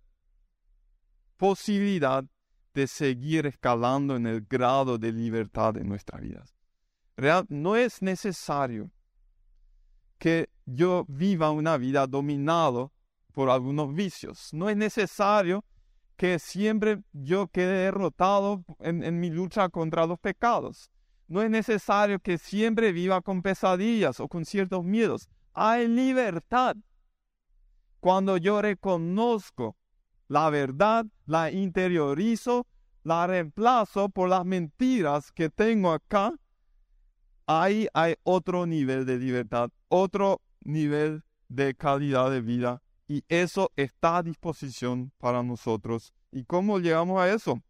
posibilidad 1.36 2.24
de 2.72 2.86
seguir 2.86 3.44
escalando 3.46 4.16
en 4.16 4.26
el 4.26 4.40
grado 4.42 4.96
de 4.96 5.12
libertad 5.12 5.74
de 5.74 5.84
nuestras 5.84 6.22
vidas. 6.22 6.54
Real, 7.16 7.44
no 7.48 7.76
es 7.76 8.00
necesario 8.00 8.90
que 10.18 10.48
yo 10.64 11.04
viva 11.08 11.50
una 11.50 11.76
vida 11.76 12.06
dominado 12.06 12.92
por 13.36 13.50
algunos 13.50 13.94
vicios. 13.94 14.48
No 14.54 14.70
es 14.70 14.78
necesario 14.78 15.62
que 16.16 16.38
siempre 16.38 17.02
yo 17.12 17.48
quede 17.48 17.84
derrotado 17.84 18.64
en, 18.78 19.20
mi 19.20 19.28
lucha 19.28 19.68
contra 19.68 20.06
los 20.06 20.18
pecados. 20.18 20.90
No 21.28 21.42
es 21.42 21.50
necesario 21.50 22.18
que 22.18 22.38
siempre 22.38 22.92
viva 22.92 23.20
con 23.20 23.42
pesadillas 23.42 24.20
o 24.20 24.28
con 24.28 24.46
ciertos 24.46 24.82
miedos 24.84 25.28
hay 25.52 25.86
libertad. 25.86 26.76
Cuando 28.00 28.38
yo 28.38 28.62
reconozco 28.62 29.76
la 30.28 30.48
verdad, 30.48 31.04
la 31.26 31.50
interiorizo, 31.50 32.66
la 33.02 33.26
reemplazo 33.26 34.08
por 34.08 34.30
las 34.30 34.46
mentiras 34.46 35.30
que 35.30 35.50
tengo 35.50 35.92
acá, 35.92 36.32
ahí 37.46 37.86
hay 37.92 38.14
otro 38.22 38.64
nivel 38.64 39.04
de 39.04 39.18
libertad, 39.18 39.68
otro 39.88 40.40
nivel 40.62 41.22
de 41.48 41.74
calidad 41.74 42.30
de 42.30 42.40
vida 42.40 42.80
y 43.08 43.24
eso 43.28 43.72
está 43.76 44.18
a 44.18 44.22
disposición 44.22 45.12
para 45.18 45.42
nosotros. 45.42 46.12
¿Y 46.32 46.44
cómo 46.44 46.78
llegamos 46.78 47.20
a 47.20 47.32
eso? 47.32 47.62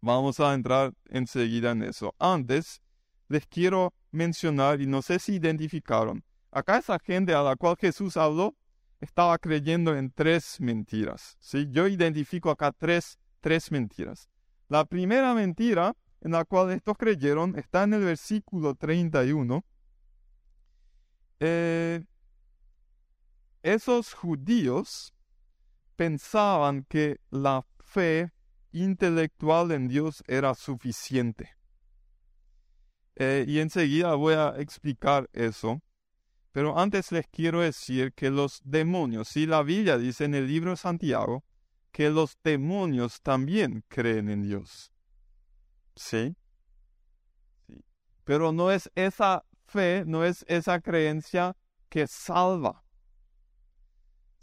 Vamos 0.00 0.40
a 0.40 0.54
entrar 0.54 0.92
enseguida 1.06 1.72
en 1.72 1.82
eso. 1.82 2.14
Antes, 2.18 2.80
les 3.28 3.46
quiero 3.46 3.92
mencionar, 4.12 4.80
y 4.80 4.86
no 4.86 5.02
sé 5.02 5.18
si 5.18 5.34
identificaron, 5.34 6.22
Acá 6.56 6.78
esa 6.78 6.98
gente 6.98 7.34
a 7.34 7.42
la 7.42 7.54
cual 7.54 7.76
Jesús 7.78 8.16
habló 8.16 8.56
estaba 8.98 9.36
creyendo 9.36 9.94
en 9.94 10.10
tres 10.10 10.58
mentiras. 10.58 11.36
¿sí? 11.38 11.68
Yo 11.70 11.86
identifico 11.86 12.48
acá 12.48 12.72
tres, 12.72 13.18
tres 13.42 13.70
mentiras. 13.70 14.30
La 14.68 14.86
primera 14.86 15.34
mentira 15.34 15.94
en 16.22 16.32
la 16.32 16.46
cual 16.46 16.70
estos 16.70 16.96
creyeron 16.96 17.58
está 17.58 17.82
en 17.82 17.92
el 17.92 18.04
versículo 18.04 18.74
31. 18.74 19.62
Eh, 21.40 22.02
esos 23.66 24.14
judíos 24.14 25.12
pensaban 25.96 26.84
que 26.88 27.20
la 27.30 27.66
fe 27.80 28.32
intelectual 28.70 29.72
en 29.72 29.88
Dios 29.88 30.22
era 30.28 30.54
suficiente. 30.54 31.56
Eh, 33.16 33.44
y 33.48 33.58
enseguida 33.58 34.14
voy 34.14 34.34
a 34.34 34.54
explicar 34.58 35.28
eso. 35.32 35.80
Pero 36.52 36.78
antes 36.78 37.10
les 37.10 37.26
quiero 37.26 37.60
decir 37.60 38.12
que 38.12 38.30
los 38.30 38.60
demonios, 38.64 39.28
si 39.28 39.46
la 39.46 39.62
Biblia 39.62 39.98
dice 39.98 40.24
en 40.24 40.34
el 40.34 40.46
libro 40.46 40.70
de 40.70 40.76
Santiago, 40.76 41.44
que 41.90 42.08
los 42.10 42.38
demonios 42.44 43.20
también 43.20 43.84
creen 43.88 44.28
en 44.28 44.42
Dios. 44.42 44.92
¿Sí? 45.96 46.36
¿Sí? 47.66 47.84
Pero 48.22 48.52
no 48.52 48.70
es 48.70 48.90
esa 48.94 49.44
fe, 49.66 50.04
no 50.06 50.24
es 50.24 50.44
esa 50.48 50.80
creencia 50.80 51.56
que 51.88 52.06
salva. 52.06 52.85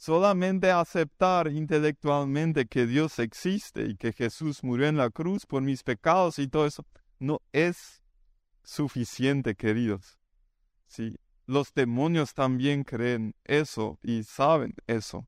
Solamente 0.05 0.69
aceptar 0.69 1.47
intelectualmente 1.47 2.65
que 2.65 2.85
Dios 2.85 3.19
existe 3.19 3.85
y 3.85 3.95
que 3.95 4.11
Jesús 4.11 4.61
murió 4.61 4.87
en 4.87 4.97
la 4.97 5.09
cruz 5.09 5.45
por 5.45 5.61
mis 5.61 5.81
pecados 5.81 6.39
y 6.39 6.49
todo 6.49 6.65
eso, 6.65 6.85
no 7.19 7.39
es 7.53 8.03
suficiente, 8.65 9.55
queridos. 9.55 10.19
Sí, 10.87 11.15
los 11.45 11.73
demonios 11.73 12.33
también 12.33 12.83
creen 12.83 13.33
eso 13.45 13.97
y 14.03 14.23
saben 14.23 14.75
eso. 14.87 15.25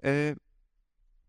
Eh, 0.00 0.34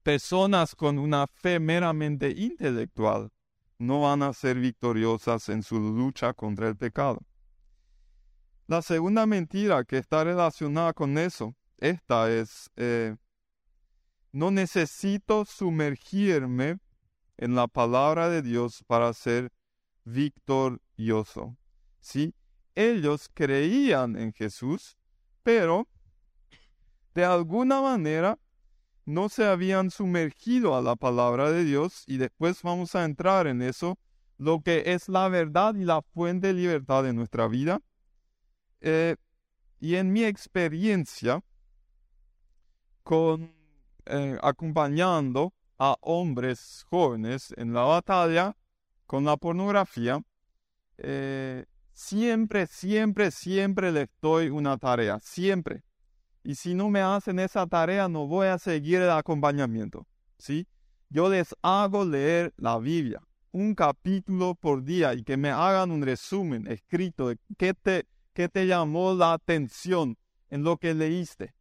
personas 0.01 0.73
con 0.73 0.97
una 0.97 1.27
fe 1.27 1.59
meramente 1.59 2.31
intelectual 2.31 3.29
no 3.77 4.01
van 4.01 4.23
a 4.23 4.33
ser 4.33 4.57
victoriosas 4.57 5.49
en 5.49 5.61
su 5.61 5.79
lucha 5.79 6.33
contra 6.33 6.67
el 6.67 6.75
pecado. 6.75 7.19
La 8.65 8.81
segunda 8.81 9.27
mentira 9.27 9.83
que 9.83 9.99
está 9.99 10.23
relacionada 10.23 10.93
con 10.93 11.15
eso, 11.19 11.55
esta 11.79 12.31
es, 12.31 12.69
eh, 12.75 13.15
no 14.31 14.51
necesito 14.51 15.45
sumergirme 15.45 16.77
en 17.37 17.55
la 17.55 17.67
palabra 17.67 18.29
de 18.29 18.41
Dios 18.41 18.83
para 18.87 19.13
ser 19.13 19.51
victorioso. 20.03 21.57
¿Sí? 21.99 22.33
ellos 22.79 23.29
creían 23.33 24.15
en 24.15 24.31
Jesús, 24.31 24.97
pero 25.43 25.89
de 27.13 27.25
alguna 27.25 27.81
manera 27.81 28.39
no 29.05 29.27
se 29.27 29.45
habían 29.45 29.91
sumergido 29.91 30.77
a 30.77 30.81
la 30.81 30.95
palabra 30.95 31.51
de 31.51 31.65
Dios 31.65 32.03
y 32.07 32.17
después 32.17 32.61
vamos 32.63 32.95
a 32.95 33.03
entrar 33.03 33.47
en 33.47 33.61
eso, 33.61 33.97
lo 34.37 34.61
que 34.61 34.83
es 34.93 35.09
la 35.09 35.27
verdad 35.27 35.75
y 35.75 35.83
la 35.83 36.01
fuente 36.01 36.47
de 36.47 36.53
libertad 36.53 37.03
de 37.03 37.11
nuestra 37.11 37.49
vida. 37.49 37.81
Eh, 38.79 39.17
y 39.81 39.95
en 39.95 40.13
mi 40.13 40.23
experiencia 40.23 41.43
eh, 44.05 44.37
acompañando 44.41 45.53
a 45.79 45.95
hombres 46.01 46.85
jóvenes 46.89 47.53
en 47.57 47.73
la 47.73 47.81
batalla 47.81 48.55
con 49.07 49.25
la 49.25 49.37
pornografía, 49.37 50.21
eh, 50.97 51.65
siempre, 51.93 52.67
siempre, 52.67 53.31
siempre 53.31 53.91
les 53.91 54.09
doy 54.21 54.49
una 54.49 54.77
tarea, 54.77 55.19
siempre. 55.19 55.83
Y 56.43 56.55
si 56.55 56.75
no 56.75 56.89
me 56.89 57.01
hacen 57.01 57.39
esa 57.39 57.65
tarea, 57.65 58.07
no 58.07 58.27
voy 58.27 58.47
a 58.47 58.59
seguir 58.59 59.01
el 59.01 59.09
acompañamiento, 59.09 60.05
¿sí? 60.37 60.67
Yo 61.09 61.29
les 61.29 61.55
hago 61.63 62.05
leer 62.05 62.53
la 62.57 62.77
Biblia, 62.77 63.21
un 63.51 63.73
capítulo 63.73 64.53
por 64.55 64.83
día 64.83 65.15
y 65.15 65.23
que 65.23 65.37
me 65.37 65.49
hagan 65.49 65.89
un 65.91 66.03
resumen 66.03 66.67
escrito 66.67 67.29
de 67.29 67.37
qué 67.57 67.73
te, 67.73 68.05
qué 68.33 68.47
te 68.47 68.67
llamó 68.67 69.13
la 69.13 69.33
atención 69.33 70.17
en 70.49 70.63
lo 70.63 70.77
que 70.77 70.93
leíste, 70.93 71.55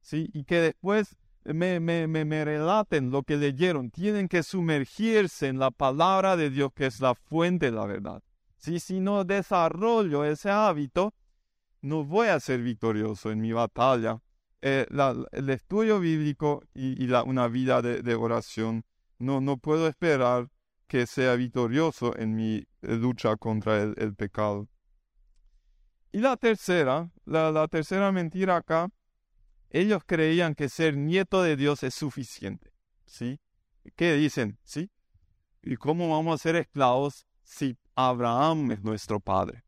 ¿sí? 0.00 0.30
Y 0.32 0.44
que 0.44 0.60
después 0.60 1.16
me, 1.44 1.80
me, 1.80 2.06
me, 2.06 2.44
relaten 2.44 3.10
lo 3.10 3.22
que 3.22 3.36
leyeron. 3.36 3.90
Tienen 3.90 4.28
que 4.28 4.42
sumergirse 4.42 5.48
en 5.48 5.58
la 5.58 5.70
palabra 5.70 6.36
de 6.36 6.50
Dios, 6.50 6.72
que 6.74 6.86
es 6.86 7.00
la 7.00 7.14
fuente 7.14 7.66
de 7.66 7.72
la 7.72 7.86
verdad. 7.86 8.22
Si 8.58 9.00
no 9.00 9.24
desarrollo 9.24 10.24
ese 10.24 10.50
hábito, 10.50 11.14
no 11.80 12.04
voy 12.04 12.28
a 12.28 12.40
ser 12.40 12.60
victorioso 12.60 13.30
en 13.30 13.40
mi 13.40 13.52
batalla. 13.52 14.20
Eh, 14.62 14.86
el 15.32 15.48
estudio 15.48 15.98
bíblico 15.98 16.62
y, 16.74 17.10
una 17.10 17.48
vida 17.48 17.80
de, 17.80 18.14
oración, 18.14 18.84
no, 19.18 19.40
no 19.40 19.56
puedo 19.56 19.88
esperar 19.88 20.48
que 20.86 21.06
sea 21.06 21.36
victorioso 21.36 22.14
en 22.18 22.34
mi 22.34 22.56
eh, 22.56 22.66
lucha 22.96 23.36
contra 23.36 23.80
el, 23.80 24.14
pecado. 24.14 24.68
Y 26.12 26.18
la 26.18 26.36
tercera, 26.36 27.10
la 27.24 27.68
tercera 27.68 28.12
mentira 28.12 28.56
acá 28.56 28.90
ellos 29.70 30.02
creían 30.04 30.54
que 30.54 30.68
ser 30.68 30.96
nieto 30.96 31.42
de 31.42 31.56
Dios 31.56 31.82
es 31.82 31.94
suficiente. 31.94 32.72
¿Sí? 33.06 33.40
¿Qué 33.96 34.14
dicen? 34.14 34.58
¿Sí? 34.64 34.90
¿Y 35.62 35.76
cómo 35.76 36.10
vamos 36.10 36.34
a 36.34 36.42
ser 36.42 36.56
esclavos 36.56 37.26
si 37.42 37.76
Abraham 37.94 38.72
es 38.72 38.82
nuestro 38.82 39.20
padre? 39.20 39.64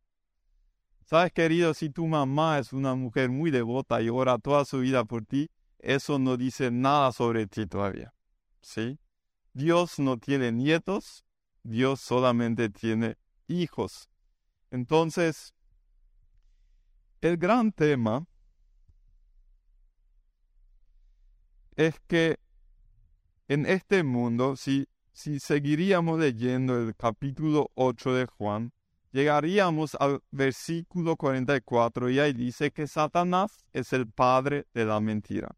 Sabes, 1.04 1.32
querido, 1.32 1.74
si 1.74 1.90
tu 1.90 2.06
mamá 2.06 2.58
es 2.58 2.72
una 2.72 2.94
mujer 2.94 3.30
muy 3.30 3.50
devota 3.50 4.00
y 4.00 4.08
ora 4.08 4.38
toda 4.38 4.64
su 4.64 4.80
vida 4.80 5.04
por 5.04 5.24
ti, 5.24 5.50
eso 5.78 6.18
no 6.18 6.36
dice 6.36 6.70
nada 6.70 7.12
sobre 7.12 7.46
ti 7.46 7.66
todavía. 7.66 8.14
¿Sí? 8.60 8.98
Dios 9.52 9.98
no 9.98 10.18
tiene 10.18 10.52
nietos, 10.52 11.24
Dios 11.62 12.00
solamente 12.00 12.70
tiene 12.70 13.18
hijos. 13.46 14.08
Entonces, 14.70 15.54
el 17.20 17.36
gran 17.36 17.72
tema 17.72 18.26
es 21.76 22.00
que 22.06 22.38
en 23.48 23.66
este 23.66 24.02
mundo, 24.02 24.56
si, 24.56 24.86
si 25.12 25.40
seguiríamos 25.40 26.18
leyendo 26.18 26.78
el 26.78 26.94
capítulo 26.96 27.70
8 27.74 28.14
de 28.14 28.26
Juan, 28.26 28.72
llegaríamos 29.12 29.94
al 29.96 30.22
versículo 30.30 31.16
44 31.16 32.10
y 32.10 32.18
ahí 32.18 32.32
dice 32.32 32.70
que 32.70 32.86
Satanás 32.86 33.64
es 33.72 33.92
el 33.92 34.08
padre 34.08 34.66
de 34.74 34.84
la 34.84 35.00
mentira. 35.00 35.54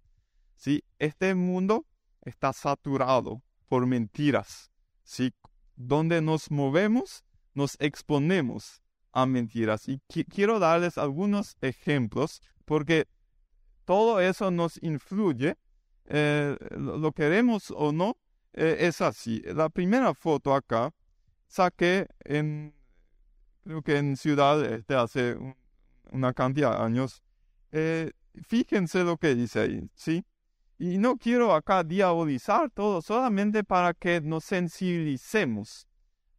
¿Sí? 0.57 0.83
Este 0.99 1.35
mundo 1.35 1.87
está 2.23 2.53
saturado 2.53 3.43
por 3.69 3.87
mentiras. 3.87 4.71
¿Sí? 5.03 5.33
Donde 5.77 6.23
nos 6.23 6.51
movemos, 6.51 7.25
nos 7.53 7.77
exponemos 7.81 8.83
a 9.13 9.27
mentiras. 9.27 9.89
Y 9.89 10.01
quiero 10.25 10.59
darles 10.59 10.99
algunos 10.99 11.57
ejemplos 11.61 12.41
porque 12.65 13.07
todo 13.85 14.21
eso 14.21 14.51
nos 14.51 14.83
influye 14.83 15.57
eh, 16.07 16.57
lo 16.71 17.13
queremos 17.13 17.71
o 17.71 17.93
no, 17.93 18.17
eh, 18.53 18.77
es 18.81 19.01
así. 19.01 19.43
La 19.47 19.69
primera 19.69 20.15
foto 20.15 20.55
acá 20.55 20.93
saqué 21.47 22.07
en, 22.25 22.75
creo 23.65 23.83
que 23.83 23.97
en 23.97 24.17
Ciudad 24.17 24.65
Este 24.65 24.95
hace 24.95 25.37
una 26.11 26.33
cantidad 26.33 26.79
de 26.79 26.85
años. 26.85 27.23
Eh, 27.73 28.13
fíjense 28.43 29.03
lo 29.03 29.17
que 29.17 29.35
dice 29.35 29.61
ahí, 29.61 29.91
¿sí? 29.95 30.25
Y 30.79 30.99
no 30.99 31.17
quiero 31.17 31.55
acá 31.55 31.83
diabolizar 31.83 32.71
todo, 32.71 33.01
solamente 33.01 33.65
para 33.65 33.95
que 33.95 34.21
nos 34.21 34.45
sensibilicemos 34.45 35.87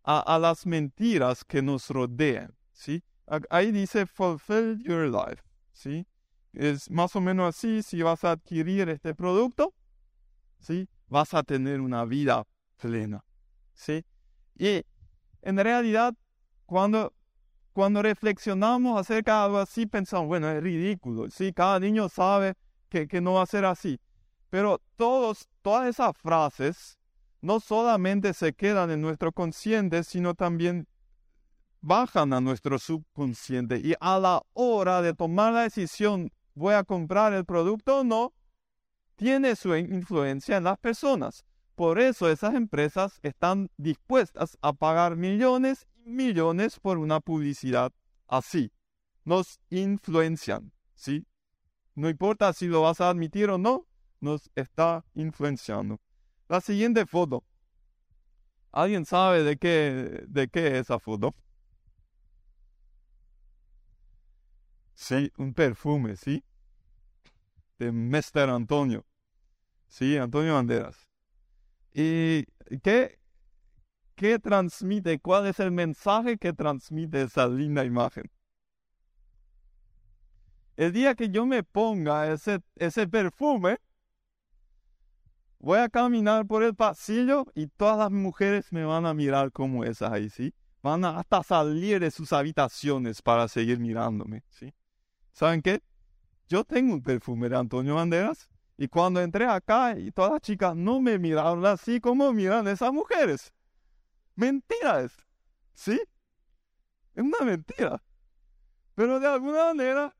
a, 0.04 0.20
a 0.20 0.40
las 0.40 0.66
mentiras 0.66 1.44
que 1.44 1.62
nos 1.62 1.90
rodean, 1.90 2.54
¿sí? 2.72 3.04
Ahí 3.50 3.72
dice 3.72 4.06
fulfill 4.06 4.78
your 4.84 5.08
life, 5.08 5.42
¿sí? 5.72 6.06
Es 6.56 6.90
más 6.90 7.16
o 7.16 7.22
menos 7.22 7.56
así, 7.56 7.84
si 7.84 8.02
vas 8.02 8.24
a 8.24 8.32
adquirir 8.32 8.90
este 8.90 9.14
producto, 9.14 9.74
¿sí? 10.60 10.88
Vas 11.08 11.34
a 11.34 11.44
tener 11.44 11.82
una 11.82 12.06
vida 12.06 12.46
plena, 12.78 13.24
¿sí? 13.74 14.06
Y 14.58 14.84
en 15.42 15.58
realidad, 15.58 16.14
cuando, 16.66 17.14
cuando 17.74 18.02
reflexionamos 18.02 19.00
acerca 19.00 19.40
de 19.40 19.46
algo 19.46 19.58
así, 19.60 19.86
pensamos, 19.86 20.28
bueno, 20.28 20.50
es 20.50 20.62
ridículo, 20.64 21.30
¿sí? 21.30 21.54
Cada 21.54 21.80
niño 21.80 22.10
sabe 22.10 22.56
que, 22.90 23.08
que 23.08 23.22
no 23.22 23.34
va 23.34 23.44
a 23.44 23.48
ser 23.48 23.66
así. 23.66 24.00
Pero 24.50 24.82
todos, 24.96 25.50
todas 25.62 25.88
esas 25.88 26.16
frases 26.18 26.98
no 27.42 27.60
solamente 27.60 28.34
se 28.34 28.54
quedan 28.54 28.90
en 28.92 29.02
nuestro 29.02 29.32
consciente, 29.32 30.04
sino 30.04 30.34
también 30.34 30.88
bajan 31.82 32.34
a 32.34 32.42
nuestro 32.42 32.80
subconsciente 32.80 33.78
y 33.78 33.94
a 34.00 34.18
la 34.18 34.42
hora 34.54 35.04
de 35.04 35.14
tomar 35.14 35.54
la 35.54 35.62
decisión 35.62 36.32
voy 36.56 36.74
a 36.74 36.84
comprar 36.84 37.34
el 37.34 37.46
producto 37.46 38.00
o 38.00 38.04
no, 38.04 38.34
tiene 39.16 39.56
su 39.56 39.76
influencia 39.76 40.58
en 40.58 40.64
las 40.64 40.78
personas. 40.78 41.46
Por 41.76 42.00
eso 42.00 42.30
esas 42.30 42.56
empresas 42.56 43.20
están 43.22 43.70
dispuestas 43.78 44.58
a 44.62 44.74
pagar 44.74 45.18
millones 45.18 45.88
y 46.06 46.10
millones 46.10 46.80
por 46.80 46.98
una 46.98 47.20
publicidad 47.20 47.92
así. 48.28 48.72
Nos 49.26 49.60
influencian, 49.70 50.72
¿sí? 50.94 51.26
No 51.96 52.10
importa 52.10 52.54
si 52.54 52.68
lo 52.68 52.82
vas 52.82 53.02
a 53.02 53.10
admitir 53.10 53.50
o 53.50 53.58
no, 53.58 53.88
nos 54.22 54.50
está 54.56 55.06
influenciando. 55.14 56.00
La 56.48 56.62
siguiente 56.62 57.06
foto. 57.06 57.44
¿Alguien 58.72 59.06
sabe 59.06 59.44
de 59.44 59.58
qué, 59.58 60.26
de 60.28 60.48
qué 60.48 60.68
es 60.68 60.74
esa 60.74 61.00
foto? 61.00 61.34
Sí, 64.96 65.32
un 65.38 65.54
perfume, 65.54 66.16
¿sí? 66.16 66.44
De 67.78 67.92
Mr. 67.92 68.50
Antonio. 68.50 69.06
Sí, 69.88 70.18
Antonio 70.18 70.56
Banderas. 70.56 71.08
¿Y 71.94 72.46
qué, 72.82 73.20
qué 74.16 74.40
transmite? 74.40 75.20
¿Cuál 75.20 75.48
es 75.48 75.60
el 75.60 75.72
mensaje 75.72 76.38
que 76.38 76.54
transmite 76.54 77.22
esa 77.22 77.48
linda 77.48 77.86
imagen? 77.86 78.32
El 80.78 80.92
día 80.92 81.16
que 81.16 81.30
yo 81.30 81.46
me 81.46 81.64
ponga 81.64 82.32
ese, 82.32 82.60
ese 82.76 83.08
perfume, 83.08 83.78
voy 85.60 85.80
a 85.80 85.90
caminar 85.90 86.46
por 86.46 86.64
el 86.64 86.76
pasillo 86.76 87.46
y 87.54 87.68
todas 87.68 87.98
las 87.98 88.12
mujeres 88.12 88.72
me 88.72 88.84
van 88.84 89.06
a 89.06 89.14
mirar 89.14 89.52
como 89.52 89.84
esas 89.84 90.12
ahí, 90.12 90.30
¿sí? 90.30 90.54
Van 90.82 91.06
a 91.06 91.20
hasta 91.20 91.44
salir 91.44 92.00
de 92.02 92.12
sus 92.12 92.34
habitaciones 92.34 93.22
para 93.22 93.48
seguir 93.48 93.80
mirándome, 93.80 94.44
¿sí? 94.50 94.74
¿Saben 95.36 95.62
qué? 95.62 95.84
Yo 96.48 96.64
tengo 96.64 96.94
un 96.94 97.04
perfume 97.04 97.50
de 97.50 97.58
Antonio 97.58 97.96
Banderas 97.96 98.50
y 98.78 98.88
cuando 98.88 99.20
entré 99.20 99.46
acá 99.46 100.00
y 100.00 100.10
todas 100.12 100.32
las 100.32 100.42
chicas 100.42 100.78
no 100.78 101.02
me 101.02 101.20
miraron 101.20 101.66
así 101.66 102.00
como 102.00 102.32
miran 102.32 102.70
esas 102.70 102.94
mujeres. 102.94 103.54
Mentira 104.36 105.02
es. 105.02 105.12
¿Sí? 105.74 106.00
Es 107.14 107.24
una 107.24 107.40
mentira. 107.44 108.02
Pero 108.96 109.20
de 109.20 109.28
alguna 109.28 109.66
manera 109.66 110.16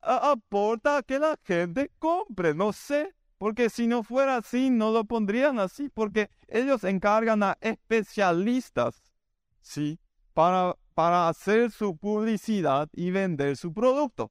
aporta 0.00 0.98
a 0.98 1.02
que 1.02 1.18
la 1.18 1.36
gente 1.42 1.90
compre. 1.98 2.54
No 2.54 2.72
sé. 2.72 3.16
Porque 3.38 3.68
si 3.68 3.88
no 3.88 4.04
fuera 4.04 4.36
así, 4.36 4.70
no 4.70 4.92
lo 4.92 5.04
pondrían 5.06 5.58
así. 5.58 5.88
Porque 5.88 6.30
ellos 6.46 6.84
encargan 6.84 7.42
a 7.42 7.58
especialistas. 7.60 9.02
¿Sí? 9.60 9.98
Para, 10.34 10.76
para 10.94 11.28
hacer 11.28 11.72
su 11.72 11.96
publicidad 11.96 12.88
y 12.92 13.10
vender 13.10 13.56
su 13.56 13.74
producto. 13.74 14.30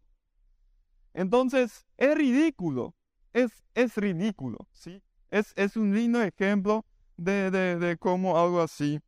Entonces, 1.16 1.86
es 1.98 2.16
ridículo, 2.16 2.96
es, 3.34 3.64
es 3.74 3.98
ridículo, 3.98 4.68
¿sí? 4.72 5.02
Es, 5.32 5.54
es 5.56 5.76
un 5.76 5.96
lindo 5.96 6.22
ejemplo 6.22 6.86
de, 7.18 7.50
de, 7.52 7.98
cómo 7.98 8.38
algo 8.38 8.62
así. 8.62 9.00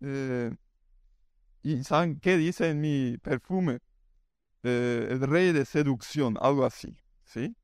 Eh, 0.00 0.50
¿Y 1.62 1.82
saben 1.84 2.20
qué 2.20 2.36
dice 2.36 2.70
en 2.70 2.80
mi 2.80 3.18
perfume? 3.18 3.80
eh, 4.66 5.08
el 5.10 5.20
rey 5.20 5.52
de 5.52 5.64
seducción, 5.64 6.36
algo 6.40 6.64
así, 6.64 6.96
¿sí? 7.24 7.56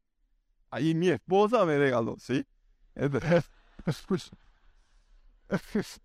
Ahí 0.70 0.94
mi 0.94 1.10
esposa 1.10 1.64
me 1.64 1.78
regaló, 1.78 2.16
¿sí? 2.18 2.46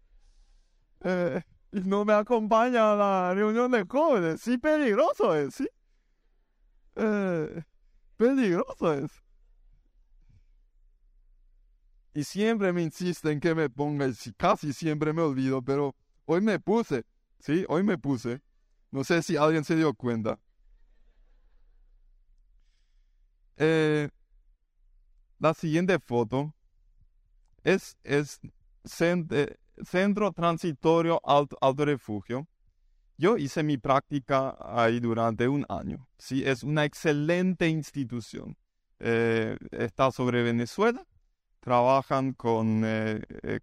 Eh, 1.01 1.43
y 1.71 1.81
no 1.81 2.03
me 2.03 2.13
acompaña 2.13 2.93
a 2.93 2.95
la 2.95 3.33
reunión 3.35 3.69
de 3.69 3.85
jóvenes, 3.87 4.41
sí, 4.41 4.57
peligroso 4.57 5.35
es, 5.35 5.53
¿sí? 5.53 5.69
Eh, 6.97 7.63
peligroso 8.17 8.93
es. 8.93 9.11
Y 12.13 12.23
siempre 12.23 12.73
me 12.73 12.81
insisten 12.81 13.39
que 13.39 13.53
me 13.53 13.69
ponga, 13.69 14.07
casi 14.37 14.73
siempre 14.73 15.13
me 15.13 15.21
olvido, 15.21 15.61
pero 15.61 15.95
hoy 16.25 16.41
me 16.41 16.59
puse, 16.59 17.05
¿sí? 17.39 17.63
Hoy 17.69 17.83
me 17.83 17.97
puse. 17.99 18.41
No 18.89 19.03
sé 19.03 19.21
si 19.21 19.37
alguien 19.37 19.63
se 19.63 19.75
dio 19.75 19.93
cuenta. 19.93 20.39
Eh, 23.57 24.09
la 25.37 25.53
siguiente 25.53 25.99
foto 25.99 26.55
es, 27.63 27.97
es 28.03 28.39
eh, 28.99 29.55
Centro 29.83 30.31
Transitorio 30.31 31.21
Alto, 31.23 31.85
Refugio. 31.85 32.47
Yo 33.17 33.37
hice 33.37 33.63
mi 33.63 33.77
práctica 33.77 34.55
ahí 34.59 34.99
durante 34.99 35.47
un 35.47 35.65
año. 35.69 36.07
Sí, 36.17 36.43
es 36.45 36.63
una 36.63 36.85
excelente 36.85 37.67
institución. 37.67 38.55
Eh, 38.99 39.57
está 39.71 40.11
sobre 40.11 40.43
Venezuela. 40.43 41.05
Trabajan 41.59 42.33
con, 42.33 42.85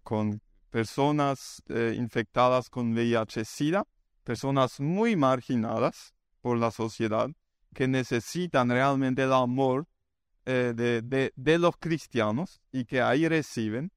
con 0.02 0.42
personas 0.70 1.62
infectadas 1.68 2.68
con 2.68 2.92
VIH-Sida 2.92 3.86
personas 4.24 4.80
muy 4.80 5.14
marginadas 5.14 6.14
por 6.40 6.58
la 6.58 6.70
sociedad 6.70 7.28
que 7.74 7.86
necesitan 7.86 8.70
realmente 8.70 9.22
el 9.22 9.32
amor 9.32 9.86
eh, 10.46 10.72
de, 10.74 11.58
los 11.58 11.76
cristianos 11.76 12.60
y 12.72 12.84
que 12.84 13.00
ahí 13.00 13.28
reciben. 13.28 13.92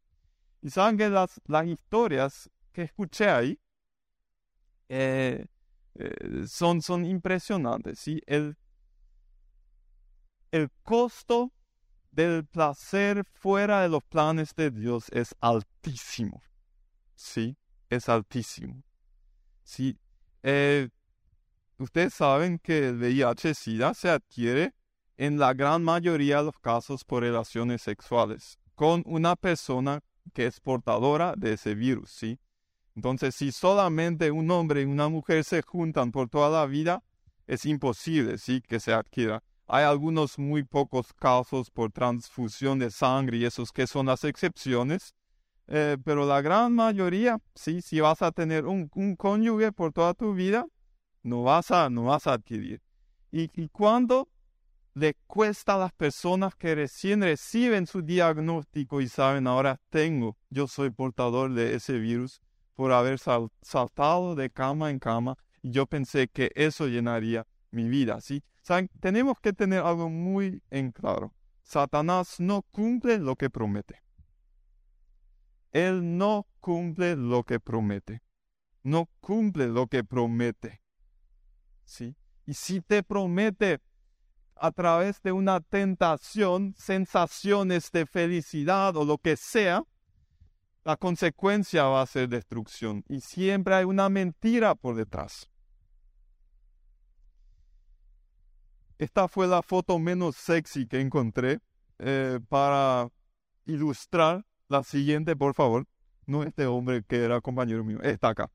Y 0.62 0.70
saben 0.70 0.98
que 0.98 1.10
las, 1.10 1.42
las 1.46 1.66
historias 1.66 2.50
que 2.72 2.84
escuché 2.84 3.30
ahí 3.30 3.60
eh, 4.90 5.46
eh, 5.96 6.46
son, 6.48 6.82
son 6.82 7.06
impresionantes. 7.06 8.00
¿sí? 8.00 8.22
El, 8.26 8.56
el 10.52 10.70
costo 10.84 11.52
del 12.12 12.46
placer 12.46 13.24
fuera 13.34 13.82
de 13.82 13.90
los 13.90 14.04
planes 14.04 14.56
de 14.56 14.72
Dios 14.72 15.06
es 15.12 15.36
altísimo. 15.40 16.42
Sí, 17.16 17.58
es 17.90 18.10
altísimo. 18.10 18.84
Sí, 19.64 19.98
eh, 20.44 20.90
ustedes 21.78 22.14
saben 22.14 22.60
que 22.60 22.90
el 22.90 22.98
VIH-Sida 22.98 23.94
se 23.94 24.10
adquiere 24.10 24.74
en 25.18 25.38
la 25.40 25.54
gran 25.54 25.84
mayoría 25.84 26.38
de 26.38 26.44
los 26.46 26.60
casos 26.60 27.04
por 27.04 27.24
relaciones 27.24 27.82
sexuales 27.82 28.60
con 28.78 29.02
una 29.08 29.36
persona 29.36 30.02
que 30.34 30.46
es 30.46 30.60
portadora 30.60 31.34
de 31.36 31.54
ese 31.54 31.74
virus, 31.74 32.12
¿sí? 32.12 32.40
Entonces, 32.98 33.36
si 33.36 33.52
solamente 33.52 34.32
un 34.32 34.50
hombre 34.50 34.82
y 34.82 34.86
una 34.86 35.08
mujer 35.08 35.44
se 35.44 35.62
juntan 35.62 36.12
por 36.12 36.30
toda 36.30 36.50
la 36.50 36.66
vida, 36.66 37.04
es 37.46 37.64
imposible, 37.68 38.40
¿sí? 38.40 38.60
Que 38.60 38.80
se 38.80 38.92
adquiera. 38.92 39.44
Hay 39.68 39.84
algunos 39.84 40.40
muy 40.40 40.64
pocos 40.64 41.14
casos 41.14 41.70
por 41.70 41.92
transfusión 41.92 42.80
de 42.80 42.90
sangre 42.90 43.38
y 43.38 43.46
esos 43.46 43.72
que 43.72 43.86
son 43.86 44.08
las 44.08 44.24
excepciones, 44.24 45.14
eh, 45.68 45.98
pero 46.04 46.26
la 46.26 46.42
gran 46.42 46.74
mayoría, 46.74 47.38
sí, 47.54 47.84
si 47.84 48.00
vas 48.00 48.24
a 48.24 48.32
tener 48.32 48.66
un, 48.66 48.90
cónyuge 49.16 49.72
por 49.72 49.94
toda 49.94 50.16
tu 50.16 50.34
vida, 50.34 50.66
no 51.22 51.44
vas 51.44 51.70
a, 51.70 51.92
no 51.92 52.06
vas 52.06 52.26
a 52.26 52.34
adquirir. 52.34 52.82
Y, 53.32 53.52
y 53.62 53.70
cuando 53.70 54.28
le 54.96 55.14
cuesta 55.28 55.76
a 55.76 55.78
las 55.78 55.94
personas 55.94 56.56
que 56.56 56.74
recién 56.74 57.22
reciben 57.22 57.86
su 57.86 58.02
diagnóstico 58.02 59.02
y 59.02 59.08
saben, 59.08 59.46
ahora 59.46 59.80
tengo, 59.92 60.36
yo 60.50 60.66
soy 60.66 60.90
portador 60.90 61.54
de 61.54 61.76
ese 61.76 62.00
virus 62.00 62.42
por 62.78 62.92
haber 62.92 63.18
saltado 63.18 64.36
de 64.36 64.52
cama 64.52 64.92
en 64.92 65.00
cama, 65.00 65.36
y 65.64 65.72
yo 65.72 65.88
pensé 65.88 66.28
que 66.28 66.52
eso 66.54 66.86
llenaría 66.86 67.48
mi 67.72 67.90
vida, 67.90 68.22
¿sí? 68.22 68.44
Tenemos 69.00 69.40
que 69.42 69.52
tener 69.52 69.80
algo 69.80 70.10
muy 70.10 70.62
en 70.70 70.92
claro. 70.92 71.34
Satanás 71.64 72.40
no 72.40 72.62
cumple 72.62 73.18
lo 73.18 73.36
que 73.36 73.50
promete. 73.50 74.04
Él 75.72 76.18
no 76.20 76.46
cumple 76.60 77.16
lo 77.16 77.44
que 77.44 77.60
promete. 77.60 78.22
No 78.84 79.10
cumple 79.22 79.68
lo 79.70 79.88
que 79.88 80.04
promete. 80.04 80.84
¿Sí? 81.84 82.16
Y 82.46 82.54
si 82.54 82.80
te 82.82 83.02
promete 83.02 83.82
a 84.56 84.72
través 84.72 85.20
de 85.24 85.32
una 85.32 85.62
tentación, 85.62 86.76
sensaciones 86.78 87.92
de 87.92 88.06
felicidad 88.06 88.96
o 88.96 89.04
lo 89.04 89.18
que 89.18 89.36
sea, 89.36 89.84
la 90.88 90.96
consecuencia 90.96 91.84
va 91.84 92.02
a 92.02 92.06
ser 92.06 92.30
destrucción. 92.30 93.04
Y 93.10 93.20
siempre 93.20 93.76
hay 93.76 93.84
una 93.84 94.08
mentira 94.08 94.74
por 94.74 94.96
detrás. 94.96 95.50
Esta 98.98 99.28
fue 99.28 99.48
la 99.48 99.62
foto 99.62 100.00
menos 100.00 100.38
sexy 100.38 100.88
que 100.88 101.02
encontré 101.02 101.60
eh, 102.00 102.40
para 102.48 103.10
ilustrar 103.66 104.46
la 104.70 104.82
siguiente, 104.82 105.36
por 105.36 105.54
favor. 105.56 105.86
No 106.26 106.44
este 106.44 106.66
hombre 106.66 107.04
que 107.04 107.22
era 107.22 107.42
compañero 107.42 107.84
mío, 107.84 108.00
está 108.02 108.30
acá. 108.30 108.50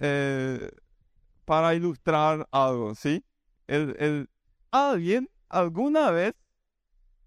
Eh, 0.00 0.68
para 1.44 1.76
ilustrar 1.76 2.48
algo, 2.50 2.96
¿sí? 2.96 3.24
El, 3.68 3.94
el, 4.00 4.30
alguien 4.72 5.30
alguna 5.48 6.10
vez 6.10 6.34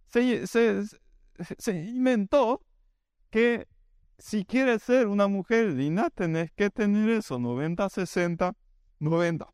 se, 0.07 0.45
se, 0.45 1.73
inventó 1.73 2.64
que 3.29 3.67
si 4.17 4.45
quieres 4.45 4.83
ser 4.83 5.07
una 5.07 5.27
mujer 5.27 5.73
linda, 5.73 6.09
tenés 6.09 6.51
que 6.51 6.69
tener 6.69 7.09
eso, 7.09 7.39
90, 7.39 7.89
60, 7.89 8.53
90. 8.99 9.47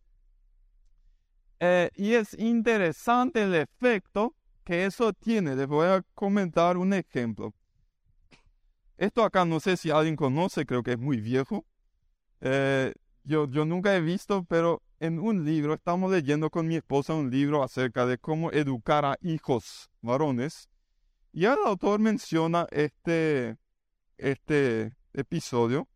y 1.95 2.13
es 2.13 2.33
interesante 2.37 3.43
el 3.43 3.55
efecto 3.55 4.35
que 4.63 4.85
eso 4.85 5.13
tiene. 5.13 5.55
Les 5.55 5.67
voy 5.67 5.87
a 5.87 6.03
comentar 6.13 6.77
un 6.77 6.93
ejemplo. 6.93 7.53
Esto 8.97 9.23
acá 9.23 9.45
no 9.45 9.59
sé 9.59 9.77
si 9.77 9.89
alguien 9.89 10.15
conoce, 10.15 10.65
creo 10.65 10.83
que 10.83 10.91
es 10.91 10.99
muy 10.99 11.19
viejo. 11.19 11.65
Eh, 12.39 12.93
yo, 13.23 13.49
yo 13.49 13.65
nunca 13.65 13.95
he 13.95 14.01
visto, 14.01 14.43
pero 14.43 14.83
en 14.99 15.19
un 15.19 15.43
libro, 15.43 15.73
estamos 15.73 16.11
leyendo 16.11 16.49
con 16.51 16.67
mi 16.67 16.75
esposa 16.75 17.15
un 17.15 17.31
libro 17.31 17.63
acerca 17.63 18.05
de 18.05 18.19
cómo 18.19 18.51
educar 18.51 19.03
a 19.05 19.17
hijos 19.21 19.89
varones. 20.01 20.69
Y 21.33 21.45
el 21.45 21.57
autor 21.65 21.99
menciona 21.99 22.67
este, 22.71 23.57
este 24.17 24.95
episodio. 25.13 25.87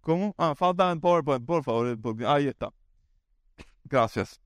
¿Cómo? 0.00 0.34
Ah, 0.38 0.54
falta 0.54 0.90
en 0.90 1.00
PowerPoint, 1.00 1.44
por 1.46 1.62
favor. 1.64 1.98
Ahí 2.26 2.48
está. 2.48 2.72
Gracias. 3.84 4.40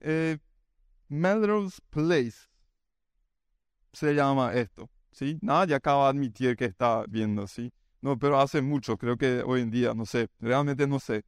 Eh, 0.00 0.38
Melrose 1.08 1.80
Place 1.90 2.48
se 3.92 4.14
llama 4.14 4.52
esto. 4.54 4.88
¿sí? 5.12 5.38
Nadie 5.42 5.74
acaba 5.74 6.04
de 6.04 6.10
admitir 6.10 6.56
que 6.56 6.66
está 6.66 7.04
viendo, 7.08 7.46
¿sí? 7.46 7.72
No, 8.00 8.18
pero 8.18 8.40
hace 8.40 8.62
mucho, 8.62 8.96
creo 8.96 9.16
que 9.16 9.42
hoy 9.44 9.62
en 9.62 9.70
día, 9.70 9.92
no 9.94 10.06
sé, 10.06 10.28
realmente 10.38 10.86
no 10.86 11.00
sé. 11.00 11.24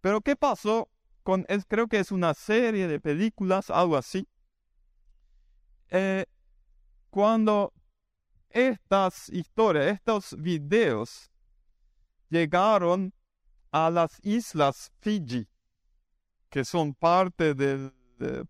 Pero 0.00 0.20
¿qué 0.20 0.34
pasó 0.34 0.88
con, 1.22 1.44
es, 1.48 1.64
creo 1.66 1.86
que 1.86 2.00
es 2.00 2.10
una 2.10 2.34
serie 2.34 2.88
de 2.88 2.98
películas, 2.98 3.70
algo 3.70 3.96
así? 3.96 4.26
Eh, 5.94 6.24
cuando 7.10 7.74
estas 8.48 9.28
historias, 9.28 9.96
estos 9.96 10.34
videos 10.40 11.30
llegaron 12.30 13.12
a 13.70 13.90
las 13.90 14.18
islas 14.22 14.90
Fiji, 15.00 15.46
que 16.48 16.64
son 16.64 16.94
parte 16.94 17.52
del 17.52 17.92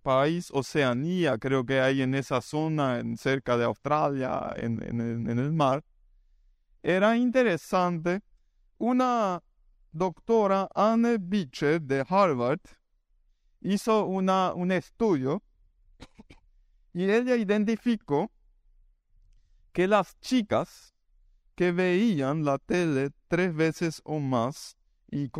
país 0.02 0.52
Oceanía, 0.52 1.36
creo 1.36 1.66
que 1.66 1.80
hay 1.80 2.02
en 2.02 2.14
esa 2.14 2.40
zona, 2.40 3.00
en, 3.00 3.16
cerca 3.16 3.56
de 3.56 3.64
Australia, 3.64 4.54
en, 4.56 4.80
el 5.26 5.52
mar, 5.52 5.82
era 6.80 7.16
interesante. 7.16 8.20
Una 8.78 9.42
doctora, 9.90 10.68
Anne 10.76 11.18
Beecher, 11.18 11.82
de 11.82 12.04
Harvard, 12.08 12.60
hizo 13.62 14.04
una, 14.06 14.54
un 14.54 14.70
estudio 14.70 15.42
y 16.92 17.10
ella 17.10 17.36
identificó 17.36 18.30
que 19.72 19.88
las 19.88 20.18
chicas 20.20 20.94
que 21.54 21.72
veían 21.72 22.44
la 22.44 22.58
tele 22.58 23.10
tres 23.28 23.54
veces 23.54 24.00
o 24.04 24.18
más 24.18 24.76
y 25.10 25.30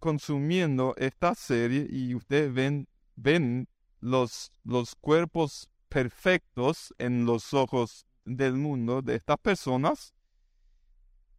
consumiendo 0.00 0.94
esta 0.96 1.34
serie, 1.34 1.86
y 1.88 2.14
ustedes 2.14 2.52
ven, 2.52 2.88
ven 3.14 3.68
los, 4.00 4.50
los 4.64 4.96
cuerpos 4.96 5.70
perfectos 5.88 6.92
en 6.98 7.24
los 7.24 7.54
ojos 7.54 8.04
del 8.24 8.54
mundo 8.54 9.00
de 9.02 9.14
estas 9.14 9.38
personas 9.38 10.14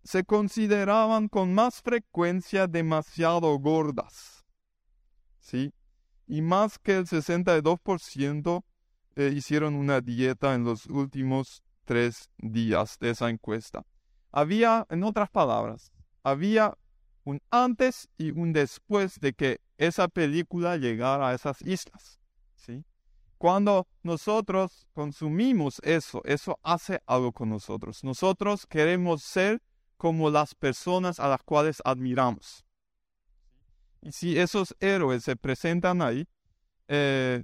se 0.04 0.24
consideraban 0.24 1.30
con 1.30 1.54
más 1.54 1.82
frecuencia 1.82 2.68
demasiado 2.68 3.58
gordas. 3.60 4.46
¿sí? 5.40 5.74
Y 6.28 6.42
más 6.42 6.78
que 6.80 6.98
el 6.98 7.06
62% 7.06 8.64
eh, 9.16 9.32
hicieron 9.36 9.76
una 9.76 10.02
dieta 10.02 10.56
en 10.56 10.64
los 10.64 10.86
últimos 10.88 11.64
tres 11.86 12.30
días 12.38 12.98
de 13.00 13.12
esa 13.12 13.30
encuesta. 13.30 13.86
Había, 14.32 14.86
en 14.90 15.04
otras 15.04 15.30
palabras, 15.30 15.92
había 16.24 16.76
un 17.24 17.42
antes 17.52 18.10
y 18.18 18.32
un 18.32 18.54
después 18.54 19.20
de 19.20 19.34
que 19.34 19.62
esa 19.78 20.08
película 20.08 20.78
llegara 20.78 21.30
a 21.30 21.34
esas 21.34 21.62
islas. 21.62 22.20
¿sí? 22.56 22.84
Cuando 23.38 23.88
nosotros 24.02 24.88
consumimos 24.94 25.80
eso, 25.84 26.22
eso 26.26 26.60
hace 26.64 27.02
algo 27.06 27.32
con 27.32 27.50
nosotros. 27.50 28.04
Nosotros 28.04 28.66
queremos 28.66 29.24
ser 29.24 29.62
como 29.98 30.30
las 30.30 30.56
personas 30.56 31.20
a 31.20 31.28
las 31.28 31.44
cuales 31.44 31.82
admiramos. 31.86 32.66
Y 34.02 34.12
si 34.12 34.38
esos 34.38 34.76
héroes 34.80 35.24
se 35.24 35.36
presentan 35.36 36.02
ahí, 36.02 36.28
eh, 36.90 37.44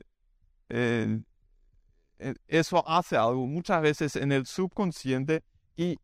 eso 2.48 2.88
hace 2.88 3.16
algo 3.18 3.46
muchas 3.48 3.82
veces 3.82 4.16
en 4.16 4.32
el 4.32 4.46
subconsciente 4.46 5.44
y 5.76 5.98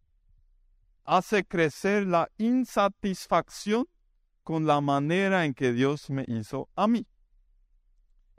hace 1.04 1.46
crecer 1.46 2.08
la 2.08 2.30
insatisfacción 2.38 3.88
con 4.44 4.66
la 4.66 4.82
manera 4.82 5.46
en 5.46 5.54
que 5.54 5.74
Dios 5.74 6.10
me 6.10 6.24
hizo 6.28 6.70
a 6.76 6.88
mí. 6.88 7.06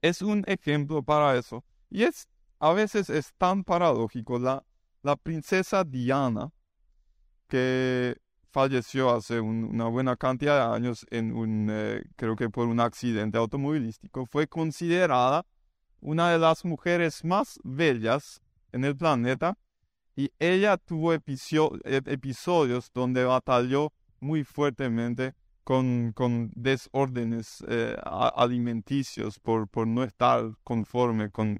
Es 0.00 0.22
un 0.22 0.44
ejemplo 0.46 1.02
para 1.02 1.36
eso. 1.36 1.64
Y 1.90 2.04
es, 2.04 2.28
a 2.58 2.72
veces 2.72 3.10
es 3.10 3.32
tan 3.38 3.64
paradójico. 3.64 4.38
La, 4.38 4.64
la 5.02 5.16
princesa 5.16 5.84
Diana, 5.84 6.50
que 7.48 8.16
falleció 8.50 9.10
hace 9.10 9.40
una 9.40 9.86
buena 9.86 10.16
cantidad 10.16 10.56
de 10.70 10.76
años 10.76 11.06
en 11.10 11.34
un, 11.36 11.68
eh, 11.70 12.02
creo 12.16 12.36
que 12.36 12.48
por 12.48 12.66
un 12.68 12.80
accidente 12.80 13.36
automovilístico, 13.36 14.26
fue 14.26 14.46
considerada 14.46 15.44
una 16.06 16.30
de 16.30 16.38
las 16.38 16.64
mujeres 16.64 17.24
más 17.24 17.58
bellas 17.64 18.40
en 18.70 18.84
el 18.84 18.96
planeta 18.96 19.58
y 20.14 20.30
ella 20.38 20.76
tuvo 20.76 21.12
episodios 21.12 22.92
donde 22.94 23.24
batalló 23.24 23.92
muy 24.20 24.44
fuertemente 24.44 25.34
con, 25.64 26.12
con 26.12 26.52
desórdenes 26.54 27.64
eh, 27.66 27.96
alimenticios 28.04 29.40
por, 29.40 29.66
por 29.66 29.88
no 29.88 30.04
estar 30.04 30.52
conforme 30.62 31.30
con, 31.30 31.58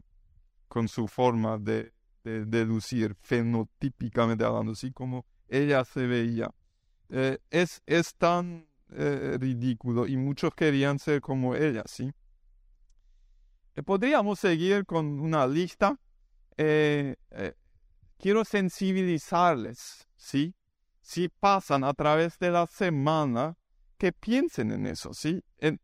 con 0.69 0.87
su 0.87 1.09
forma 1.09 1.59
de, 1.59 1.93
de, 2.23 2.65
lucir, 2.65 3.17
fenotípicamente 3.21 4.45
hablando, 4.45 4.73
así 4.73 4.93
como 4.93 5.27
ella 5.49 5.85
se 5.85 6.07
veía. 6.07 6.53
Eh, 7.11 7.39
es, 7.51 7.83
es 7.85 8.15
tan 8.15 8.69
eh, 8.93 9.39
ridículo 9.41 10.07
y 10.07 10.17
muchos 10.17 10.55
querían 10.55 11.01
ser 11.01 11.21
como 11.21 11.57
ella, 11.57 11.83
¿sí? 11.87 12.13
Podríamos 13.83 14.41
seguir 14.41 14.85
con 14.87 15.21
una 15.21 15.47
lista 15.47 15.99
quiero 18.19 18.45
sensibilizarles, 18.45 20.07
¿sí? 20.17 20.55
Si 21.01 21.29
pasan 21.29 21.85
a 21.85 21.95
través 21.95 22.39
de 22.39 22.51
la 22.51 22.67
semana, 22.67 23.57
que 23.99 24.13
piensen 24.13 24.73
en 24.73 24.87
eso, 24.87 25.15
¿sí? 25.15 25.43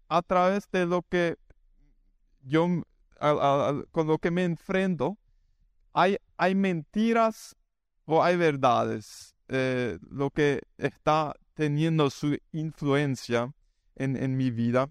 A 0.08 0.22
través 0.22 0.68
de 0.70 0.86
lo 0.86 1.02
que 1.02 1.36
yo, 2.40 2.66
con 3.90 4.06
lo 4.06 4.18
que 4.18 4.30
me 4.30 4.44
enfrento, 4.44 5.18
hay, 5.92 6.16
hay 6.36 6.54
mentiras 6.54 7.56
o 8.04 8.22
hay 8.22 8.36
verdades, 8.36 9.36
eh, 9.48 9.98
lo 10.10 10.30
que 10.30 10.62
está 10.78 11.34
teniendo 11.54 12.10
su 12.10 12.38
influencia 12.50 13.52
en, 13.94 14.16
en 14.16 14.36
mi 14.36 14.50
vida. 14.50 14.88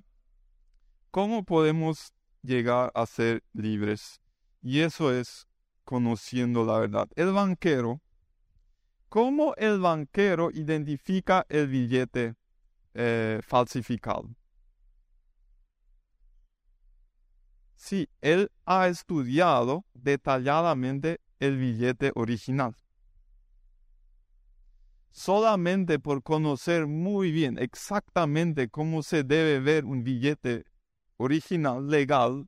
¿Cómo 1.10 1.44
podemos 1.44 2.14
llegar 2.44 2.92
a 2.96 3.06
ser 3.06 3.44
libres? 3.54 4.20
Y 4.62 4.82
eso 4.82 5.14
es 5.14 5.48
conociendo 5.84 6.64
la 6.66 6.80
verdad. 6.80 7.08
El 7.16 7.34
banquero, 7.34 8.02
¿cómo 9.10 9.54
el 9.56 9.80
banquero 9.80 10.52
identifica 10.52 11.46
el 11.50 11.68
billete 11.68 12.36
eh, 12.94 13.40
falsificado? 13.44 14.30
Sí, 17.76 18.08
él 18.22 18.52
ha 18.66 18.88
estudiado 18.88 19.86
detalladamente 19.96 21.20
el 21.40 21.58
billete 21.58 22.12
original. 22.14 22.76
Solamente 25.10 25.98
por 25.98 26.22
conocer 26.22 26.86
muy 26.86 27.32
bien 27.32 27.58
exactamente 27.58 28.70
cómo 28.70 29.04
se 29.04 29.24
debe 29.24 29.60
ver 29.60 29.86
un 29.86 30.04
billete 30.04 30.64
original, 31.22 31.88
legal, 31.88 32.48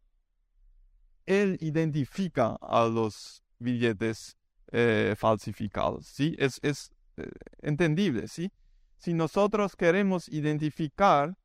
él 1.25 1.57
identifica 1.61 2.57
a 2.61 2.85
los 2.85 3.43
billetes 3.59 4.35
eh, 4.71 5.15
falsificados, 5.17 6.07
¿sí? 6.07 6.35
Es, 6.37 6.59
es 6.63 6.91
eh, 7.17 7.29
entendible, 7.61 8.27
¿sí? 8.27 8.51
Si 8.97 9.13
nosotros 9.13 9.75
queremos 9.75 10.27
identificar 10.29 11.37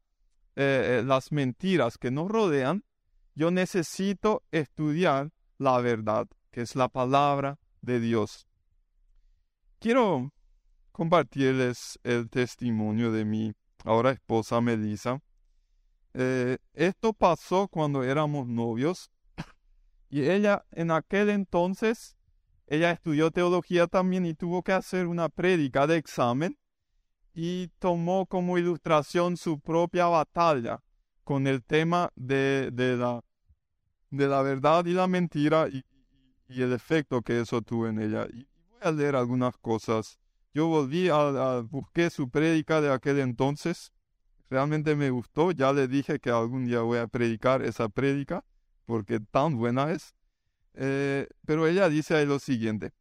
eh, 0.56 1.02
las 1.04 1.30
mentiras 1.30 1.98
que 1.98 2.10
nos 2.10 2.28
rodean, 2.28 2.84
yo 3.34 3.50
necesito 3.50 4.42
estudiar 4.50 5.30
la 5.58 5.78
verdad, 5.80 6.26
que 6.50 6.62
es 6.62 6.74
la 6.74 6.88
palabra 6.88 7.58
de 7.82 8.00
Dios. 8.00 8.46
Quiero 9.78 10.32
compartirles 10.92 11.98
el 12.02 12.28
testimonio 12.28 13.12
de 13.12 13.24
mi 13.24 13.54
ahora 13.84 14.10
esposa 14.10 14.60
Melissa. 14.60 15.20
Esto 16.12 17.12
pasó 17.12 17.68
cuando 17.68 18.03
éramos 18.03 18.49
novios 18.49 19.11
y 20.11 20.23
ella 20.23 20.64
en 20.73 20.90
aquel 20.90 21.31
entonces, 21.31 22.16
ella 22.66 22.90
estudió 22.90 23.31
teología 23.31 23.87
también 23.87 24.27
y 24.27 24.35
tuvo 24.35 24.62
que 24.62 24.73
hacer 24.73 25.07
una 25.07 25.29
prédica 25.29 25.87
de 25.87 25.97
examen 25.97 26.59
y 27.35 27.68
tomó 27.79 28.27
como 28.27 28.59
ilustración 28.59 29.37
su 29.37 29.61
propia 29.61 30.07
batalla 30.07 30.83
con 31.23 31.47
el 31.47 31.62
tema 31.62 32.11
de, 32.16 32.71
de, 32.73 32.97
la, 32.97 33.23
de 34.11 34.27
la 34.27 34.42
verdad 34.42 34.85
y 34.87 34.92
la 34.92 35.07
mentira 35.07 35.68
y, 35.68 35.85
y, 36.49 36.62
el 36.62 36.73
efecto 36.73 37.23
que 37.23 37.40
eso 37.40 37.62
tuvo 37.62 37.87
en 37.87 38.01
ella. 38.01 38.27
Y 38.33 38.49
voy 38.71 38.81
a 38.81 38.90
leer 38.90 39.14
algunas 39.14 39.57
cosas. 39.59 40.18
Yo 40.53 40.66
volví 40.66 41.11
a, 41.11 41.16
a 41.18 41.61
busqué 41.61 42.11
su 42.11 42.29
prédica 42.29 42.81
de 42.81 42.92
aquel 42.92 43.21
entonces. 43.21 43.92
Realmente 44.50 44.96
me 44.96 45.11
gustó. 45.11 45.52
Ya 45.52 45.72
le 45.72 45.88
dije 45.88 46.18
que 46.18 46.30
algún 46.30 46.66
día 46.66 46.80
voy 46.80 46.98
a 46.98 47.06
predicar 47.06 47.62
esa 47.62 47.88
prédica 47.88 48.44
porque 48.87 49.20
tan 49.20 49.56
buena 49.56 49.92
es. 49.92 50.14
Eh, 50.74 51.28
pero 51.44 51.66
ella 51.66 51.88
dice 51.88 52.14
ahí 52.14 52.26
lo 52.26 52.38
siguiente. 52.38 52.92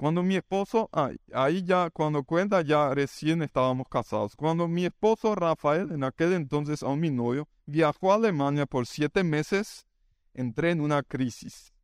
Cuando 0.00 0.22
mi 0.22 0.36
esposo, 0.36 0.88
ahí 1.30 1.62
ya, 1.62 1.90
cuando 1.90 2.24
cuenta, 2.24 2.62
ya 2.62 2.94
recién 2.94 3.42
estábamos 3.42 3.86
casados. 3.90 4.34
Cuando 4.34 4.66
mi 4.66 4.86
esposo 4.86 5.34
Rafael, 5.34 5.92
en 5.92 6.04
aquel 6.04 6.32
entonces 6.32 6.82
aún 6.82 7.00
mi 7.00 7.10
novio, 7.10 7.48
viajó 7.66 8.10
a 8.10 8.14
Alemania 8.14 8.64
por 8.64 8.86
siete 8.86 9.22
meses, 9.24 9.86
entré 10.32 10.70
en 10.70 10.80
una 10.80 11.02
crisis. 11.02 11.74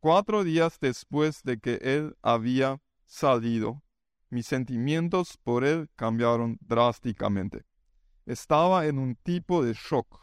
Cuatro 0.00 0.42
días 0.42 0.78
después 0.80 1.44
de 1.44 1.58
que 1.58 1.78
él 1.82 2.16
había 2.20 2.80
salido, 3.04 3.84
mis 4.32 4.46
sentimientos 4.46 5.36
por 5.36 5.64
él 5.64 5.88
cambiaron 5.96 6.58
drásticamente. 6.60 7.64
Estaba 8.26 8.86
en 8.86 8.98
un 8.98 9.14
tipo 9.16 9.64
de 9.64 9.74
shock 9.74 10.22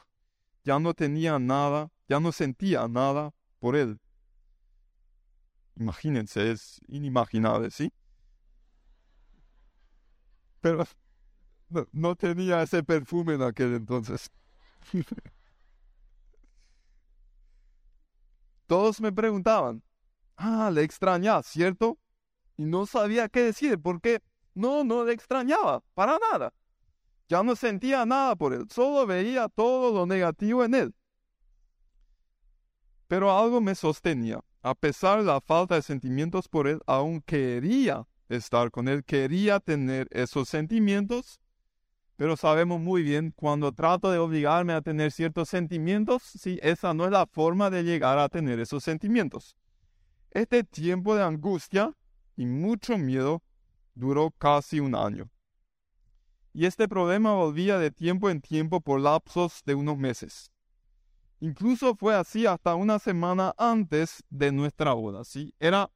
ya 0.64 0.80
no 0.80 0.94
tenía 0.94 1.40
nada, 1.40 1.92
ya 2.08 2.20
no 2.20 2.32
sentía 2.32 2.88
nada 2.88 3.34
por 3.60 3.76
él. 3.76 4.00
Imagínense, 5.76 6.52
es 6.52 6.80
inimaginable, 6.88 7.72
¿sí? 7.72 7.92
Pero 10.62 10.86
no, 11.92 12.16
tenía 12.16 12.62
ese 12.62 12.84
perfume 12.84 13.34
en 13.36 13.42
aquel 13.42 13.74
entonces. 13.76 14.30
Todos 18.68 19.02
me 19.02 19.12
preguntaban, 19.12 19.82
ah, 20.36 20.70
le 20.72 20.84
extrañaba, 20.84 21.42
¿cierto? 21.42 21.98
Y 22.60 22.66
no 22.66 22.86
sabía 22.86 23.30
qué 23.30 23.42
decir, 23.42 23.80
porque 23.80 24.22
no, 24.54 24.84
no 24.84 25.06
le 25.06 25.14
extrañaba, 25.14 25.82
para 25.94 26.20
nada. 26.30 26.54
Ya 27.30 27.42
no 27.42 27.56
sentía 27.56 28.06
nada 28.06 28.36
por 28.36 28.54
él, 28.54 28.66
solo 28.70 29.08
veía 29.08 29.48
todo 29.48 29.94
lo 29.94 30.06
negativo 30.06 30.66
en 30.66 30.76
él. 30.76 30.96
Pero 33.08 33.32
algo 33.32 33.62
me 33.62 33.76
sostenía. 33.76 34.42
A 34.62 34.76
pesar 34.76 35.20
de 35.20 35.26
la 35.28 35.40
falta 35.40 35.76
de 35.76 35.82
sentimientos 35.82 36.50
por 36.50 36.68
él, 36.68 36.82
aún 36.86 37.22
quería 37.22 38.06
estar 38.28 38.72
con 38.72 38.90
él, 38.90 39.06
quería 39.06 39.62
tener 39.62 40.10
esos 40.12 40.50
sentimientos. 40.50 41.40
Pero 42.18 42.36
sabemos 42.36 42.82
muy 42.82 43.04
bien, 43.04 43.32
cuando 43.38 43.72
trato 43.72 44.12
de 44.12 44.18
obligarme 44.18 44.74
a 44.74 44.82
tener 44.82 45.14
ciertos 45.14 45.48
sentimientos, 45.48 46.24
sí, 46.24 46.60
esa 46.62 46.94
no 46.94 47.06
es 47.06 47.12
la 47.12 47.26
forma 47.26 47.70
de 47.70 47.84
llegar 47.84 48.20
a 48.20 48.28
tener 48.28 48.60
esos 48.60 48.84
sentimientos. 48.84 49.56
Este 50.32 50.66
tiempo 50.66 51.16
de 51.16 51.24
angustia 51.24 51.96
y 52.40 52.46
mucho 52.46 52.98
miedo 52.98 53.44
duró 53.96 54.32
casi 54.32 54.80
un 54.80 54.96
año. 54.96 55.30
y 56.54 56.66
este 56.66 56.88
problema 56.88 57.34
volvía 57.34 57.78
de 57.78 57.92
tiempo 57.92 58.30
en 58.30 58.42
tiempo 58.42 58.80
por 58.80 59.02
lapsos 59.02 59.62
de 59.66 59.76
unos 59.76 59.98
meses. 59.98 60.52
Incluso 61.42 61.96
fue 61.96 62.16
así 62.16 62.46
hasta 62.46 62.76
una 62.76 62.98
semana 62.98 63.54
antes 63.58 64.24
de 64.30 64.52
nuestra 64.54 64.94
boda, 64.94 65.24
¿sí? 65.26 65.54
Era 65.60 65.92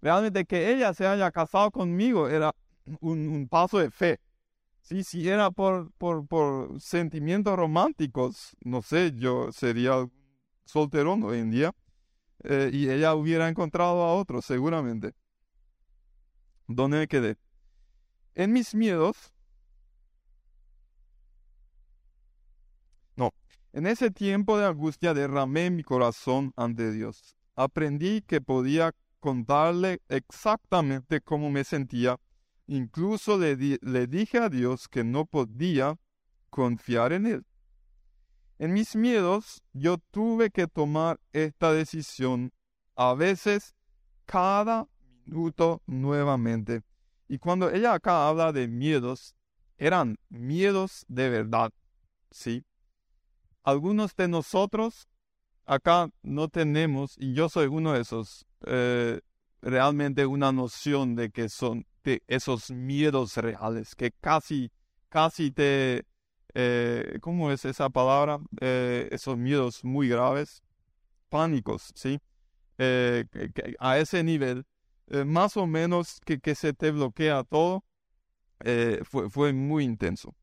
realmente 0.00 0.44
que 0.44 0.72
ella 0.72 0.94
se 0.94 1.06
haya 1.06 1.30
casado 1.32 1.70
conmigo, 1.72 2.28
era 2.28 2.54
un, 3.00 3.48
paso 3.48 3.78
de 3.78 3.90
fe. 3.90 4.20
Sí, 4.82 5.02
si 5.02 5.28
era 5.28 5.50
por, 5.50 5.90
por, 5.98 6.26
por 6.26 6.80
sentimientos 6.80 7.56
románticos, 7.56 8.56
no 8.64 8.80
sé, 8.80 9.12
yo 9.16 9.50
sería 9.52 10.08
solterón 10.64 11.24
hoy 11.24 11.40
en 11.40 11.50
día 11.50 11.74
eh, 12.44 12.70
y 12.72 12.88
ella 12.88 13.14
hubiera 13.14 13.48
encontrado 13.48 14.02
a 14.02 14.14
otro, 14.14 14.40
seguramente. 14.40 15.14
¿Dónde 16.72 16.98
me 16.98 17.08
quedé? 17.08 17.36
En 18.36 18.52
mis 18.52 18.76
miedos, 18.76 19.32
no, 23.16 23.32
en 23.72 23.88
ese 23.88 24.12
tiempo 24.12 24.56
de 24.56 24.66
angustia 24.66 25.12
derramé 25.12 25.70
mi 25.70 25.82
corazón 25.82 26.52
ante 26.54 26.92
Dios. 26.92 27.36
Aprendí 27.56 28.22
que 28.22 28.40
podía 28.40 28.94
contarle 29.18 30.00
exactamente 30.08 31.20
cómo 31.20 31.50
me 31.50 31.64
sentía. 31.64 32.16
Incluso 32.68 33.36
le, 33.36 33.56
le 33.56 34.06
dije 34.06 34.38
a 34.38 34.48
Dios 34.48 34.86
que 34.86 35.02
no 35.02 35.26
podía 35.26 35.98
confiar 36.50 37.12
en 37.12 37.26
Él. 37.26 37.46
En 38.60 38.72
mis 38.72 38.94
miedos 38.94 39.60
yo 39.72 39.98
tuve 40.12 40.50
que 40.50 40.68
tomar 40.68 41.18
esta 41.32 41.72
decisión 41.72 42.52
a 42.94 43.14
veces 43.14 43.74
cada 44.24 44.86
nuevamente. 45.86 46.82
Y 47.28 47.38
cuando 47.38 47.70
ella 47.70 47.94
acá 47.94 48.28
habla 48.28 48.52
de 48.52 48.68
miedos, 48.68 49.34
eran 49.78 50.18
miedos 50.28 51.04
de 51.08 51.28
verdad, 51.30 51.72
¿sí? 52.30 52.64
algunos 53.62 54.14
de 54.16 54.28
nosotros 54.28 55.08
acá 55.66 56.08
no 56.22 56.48
tenemos, 56.48 57.16
y 57.18 57.34
yo 57.34 57.48
soy 57.48 57.66
uno 57.66 57.92
de 57.92 58.00
esos, 58.00 58.46
eh, 58.66 59.20
realmente 59.62 60.26
una 60.26 60.52
noción 60.52 61.14
de 61.14 61.30
que 61.30 61.48
son 61.48 61.86
de 62.02 62.22
esos 62.26 62.70
miedos 62.70 63.36
reales, 63.36 63.94
que 63.94 64.10
casi, 64.20 64.72
casi 65.08 65.52
te, 65.52 66.04
eh, 66.54 67.18
¿cómo 67.20 67.52
es 67.52 67.64
esa 67.64 67.88
palabra? 67.90 68.40
Eh, 68.60 69.08
esos 69.12 69.36
miedos 69.36 69.84
muy 69.84 70.08
graves, 70.08 70.62
pánicos, 71.28 71.92
¿sí? 71.94 72.20
a 73.78 73.98
ese 73.98 74.24
nivel, 74.24 74.64
más 75.26 75.56
o 75.56 75.66
menos 75.66 76.20
que, 76.24 76.38
que, 76.40 76.54
se 76.54 76.72
te 76.72 76.90
bloquea 76.90 77.44
todo, 77.44 77.84
fue, 79.04 79.30
fue 79.30 79.52
muy 79.52 79.84
intenso. 79.84 80.34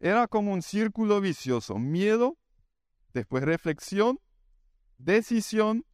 Era 0.00 0.28
como 0.28 0.52
un 0.52 0.62
círculo 0.62 1.20
vicioso. 1.20 1.78
Miedo, 1.78 2.36
después 3.12 3.42
reflexión, 3.42 4.20
decisión, 4.96 5.84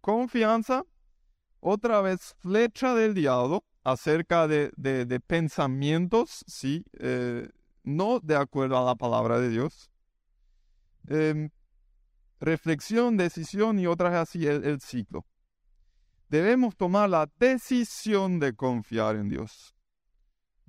confianza, 0.00 0.84
otra 1.60 2.00
vez 2.00 2.34
flecha 2.38 2.94
del 2.94 3.14
diablo 3.14 3.64
acerca 3.82 4.46
de, 4.46 4.70
pensamientos, 5.26 6.44
sí, 6.46 6.84
eh, 6.98 7.48
no 7.82 8.20
de 8.20 8.36
acuerdo 8.36 8.78
a 8.78 8.84
la 8.84 8.94
palabra 8.94 9.40
de 9.40 9.48
Dios. 9.48 9.90
Em, 11.08 11.50
reflexión, 12.38 13.16
decisión 13.16 13.78
y 13.78 13.86
otras 13.86 14.14
así 14.14 14.46
el 14.46 14.80
ciclo. 14.80 15.24
Debemos 16.28 16.76
tomar 16.76 17.08
la 17.08 17.28
decisión 17.38 18.38
de 18.38 18.54
confiar 18.54 19.16
en 19.16 19.28
Dios 19.28 19.74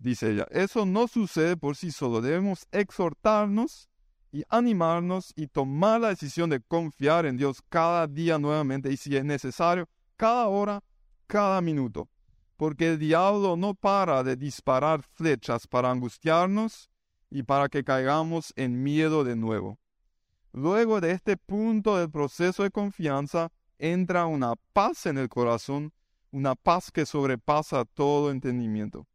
dice 0.01 0.31
ella. 0.31 0.47
Eso 0.51 0.85
no 0.85 1.07
sucede 1.07 1.57
por 1.57 1.75
sí 1.75 1.91
solo. 1.91 2.21
Debemos 2.21 2.67
exhortarnos 2.71 3.89
y 4.31 4.43
animarnos 4.49 5.33
y 5.35 5.47
tomar 5.47 6.01
la 6.01 6.09
decisión 6.09 6.49
de 6.49 6.61
confiar 6.61 7.25
en 7.25 7.37
Dios 7.37 7.61
cada 7.67 8.07
día 8.07 8.37
nuevamente 8.37 8.91
y 8.91 8.97
si 8.97 9.15
es 9.15 9.25
necesario, 9.25 9.87
cada 10.15 10.47
hora, 10.47 10.83
cada 11.27 11.61
minuto. 11.61 12.09
Porque 12.57 12.89
el 12.89 12.99
diablo 12.99 13.55
no 13.55 13.73
para 13.73 14.23
de 14.23 14.35
disparar 14.35 15.01
flechas 15.01 15.67
para 15.67 15.89
angustiarnos 15.89 16.89
y 17.29 17.43
para 17.43 17.69
que 17.69 17.83
caigamos 17.83 18.53
en 18.55 18.83
miedo 18.83 19.23
de 19.23 19.35
nuevo. 19.35 19.79
Luego 20.51 20.99
de 20.99 21.11
este 21.11 21.37
punto 21.37 21.97
del 21.97 22.09
proceso 22.09 22.63
de 22.63 22.71
confianza, 22.71 23.51
entra 23.79 24.27
una 24.27 24.55
paz 24.73 25.05
en 25.05 25.17
el 25.17 25.29
corazón, 25.29 25.91
una 26.31 26.53
paz 26.55 26.91
que 26.91 27.05
sobrepasa 27.05 27.85
todo 27.85 28.29
entendimiento. 28.29 29.07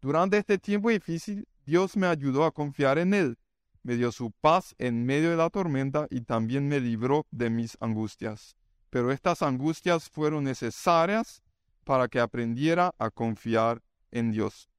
Durante 0.00 0.38
este 0.38 0.58
tiempo 0.58 0.90
difícil, 0.90 1.46
Dios 1.66 1.96
me 1.96 2.06
ayudó 2.06 2.44
a 2.44 2.52
confiar 2.52 2.98
en 2.98 3.12
Él, 3.12 3.38
me 3.82 3.96
dio 3.96 4.12
su 4.12 4.30
paz 4.30 4.74
en 4.78 5.04
medio 5.04 5.30
de 5.30 5.36
la 5.36 5.50
tormenta 5.50 6.06
y 6.10 6.22
también 6.22 6.68
me 6.68 6.80
libró 6.80 7.26
de 7.30 7.50
mis 7.50 7.76
angustias. 7.80 8.56
Pero 8.88 9.10
estas 9.12 9.42
angustias 9.42 10.08
fueron 10.08 10.44
necesarias 10.44 11.42
para 11.84 12.08
que 12.08 12.20
aprendiera 12.20 12.94
a 12.98 13.10
confiar 13.10 13.82
en 14.10 14.30
Dios. 14.30 14.70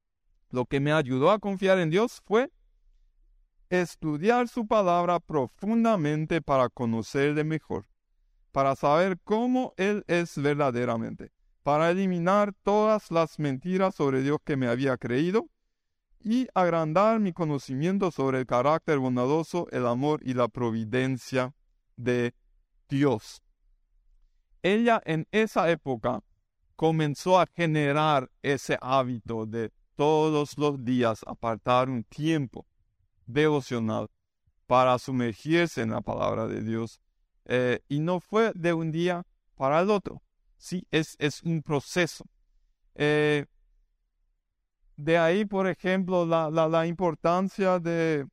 Lo 0.50 0.64
que 0.64 0.80
me 0.80 0.92
ayudó 0.92 1.30
a 1.30 1.38
confiar 1.38 1.78
en 1.78 1.90
Dios 1.90 2.20
fue 2.24 2.50
estudiar 3.68 4.48
su 4.48 4.66
palabra 4.66 5.20
profundamente 5.20 6.40
para 6.40 6.68
conocerle 6.68 7.44
mejor, 7.44 7.86
para 8.56 8.74
saber 8.74 9.20
cómo 9.22 9.74
Él 9.76 10.02
es 10.06 10.40
verdaderamente 10.40 11.30
para 11.62 11.90
eliminar 11.90 12.54
todas 12.62 13.10
las 13.10 13.38
mentiras 13.38 13.94
sobre 13.94 14.22
Dios 14.22 14.38
que 14.42 14.56
me 14.56 14.66
había 14.66 14.96
creído 14.96 15.50
y 16.20 16.48
agrandar 16.54 17.20
mi 17.20 17.34
conocimiento 17.34 18.10
sobre 18.10 18.38
el 18.38 18.46
carácter 18.46 18.98
bondadoso, 18.98 19.68
el 19.72 19.86
amor 19.86 20.20
y 20.22 20.32
la 20.32 20.48
providencia 20.48 21.54
de 21.96 22.34
Dios. 22.88 23.42
Ella 24.62 25.02
en 25.04 25.28
esa 25.32 25.70
época 25.70 26.22
comenzó 26.76 27.38
a 27.38 27.46
generar 27.54 28.30
ese 28.40 28.78
hábito 28.80 29.44
de 29.44 29.70
todos 29.96 30.56
los 30.56 30.82
días 30.82 31.20
apartar 31.26 31.90
un 31.90 32.04
tiempo 32.04 32.66
devocional 33.26 34.08
para 34.66 34.98
sumergirse 34.98 35.82
en 35.82 35.90
la 35.90 36.00
palabra 36.00 36.46
de 36.46 36.62
Dios. 36.62 37.02
Eh, 37.46 37.80
y 37.88 38.00
no 38.00 38.20
fue 38.20 38.52
de 38.54 38.72
un 38.72 38.90
día 38.90 39.24
para 39.54 39.80
el 39.80 39.90
otro. 39.90 40.22
¿sí? 40.58 40.86
Es, 40.90 41.16
es 41.18 41.42
un 41.42 41.62
proceso. 41.62 42.24
Eh, 42.94 43.46
de 44.96 45.18
ahí, 45.18 45.44
por 45.44 45.68
ejemplo, 45.68 46.24
la, 46.24 46.50
la, 46.50 46.86
importancia 46.86 47.78
de, 47.78 48.26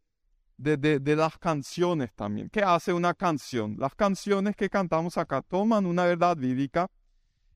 de, 0.57 0.77
de, 0.77 1.15
las 1.15 1.37
canciones 1.37 2.13
también. 2.13 2.49
¿Qué 2.49 2.63
hace 2.63 2.93
una 2.93 3.13
canción? 3.13 3.75
Las 3.77 3.93
canciones 3.95 4.55
que 4.55 4.69
cantamos 4.69 5.17
acá 5.17 5.41
toman 5.41 5.85
una 5.85 6.05
verdad 6.05 6.37
bíblica 6.37 6.89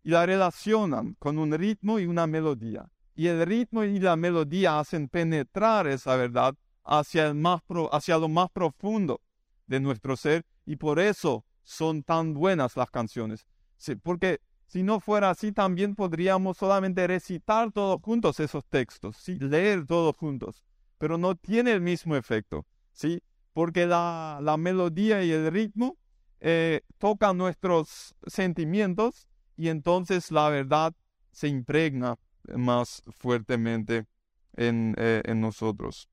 y 0.03 0.09
la 0.09 0.25
relacionan 0.25 1.15
con 1.19 1.37
un 1.39 1.53
ritmo 1.53 1.99
y 1.99 2.05
una 2.05 2.27
melodía. 2.27 2.89
Y 3.15 3.27
el 3.27 3.45
ritmo 3.45 3.83
y 3.83 3.99
la 3.99 4.15
melodía 4.15 4.77
hacen 4.79 5.07
penetrar 5.07 5.87
esa 5.87 6.15
verdad 6.17 6.53
hacia, 6.83 7.27
el 7.27 7.35
más 7.35 7.61
hacia 7.91 8.17
lo 8.17 8.27
más 8.27 8.49
profundo 8.51 9.21
de 9.65 9.79
nuestro 9.79 10.15
ser 10.15 10.45
y 10.67 10.75
por 10.75 10.99
eso 10.99 11.43
son 11.63 12.03
tan 12.03 12.35
buenas 12.35 12.77
las 12.77 12.91
canciones. 12.91 13.47
Sí, 13.77 13.95
porque 13.95 14.41
si 14.67 14.83
no 14.83 14.99
fuera 14.99 15.31
así, 15.31 15.51
también 15.51 15.95
podríamos 15.95 16.57
solamente 16.57 17.07
recitar 17.07 17.71
todos 17.71 17.99
juntos 18.03 18.39
esos 18.39 18.65
textos, 18.65 19.27
leer 19.27 19.87
todos 19.87 20.15
juntos, 20.15 20.63
pero 20.99 21.17
no 21.17 21.35
tiene 21.35 21.71
el 21.71 21.81
mismo 21.81 22.15
efecto, 22.15 22.65
¿sí? 22.91 23.23
porque 23.57 23.87
la, 23.87 24.55
melodía 24.59 25.23
y 25.23 25.31
el 25.31 25.49
ritmo 25.49 25.97
eh, 26.41 26.81
tocan 26.99 27.39
nuestros 27.39 28.13
sentimientos 28.27 29.27
y 29.55 29.69
entonces 29.69 30.29
la 30.29 30.49
verdad 30.49 30.93
se 31.31 31.47
impregna 31.47 32.19
más 32.55 33.01
fuertemente 33.09 34.05
en, 34.53 34.93
eh, 34.99 35.23
en 35.25 35.41
nosotros. 35.41 36.07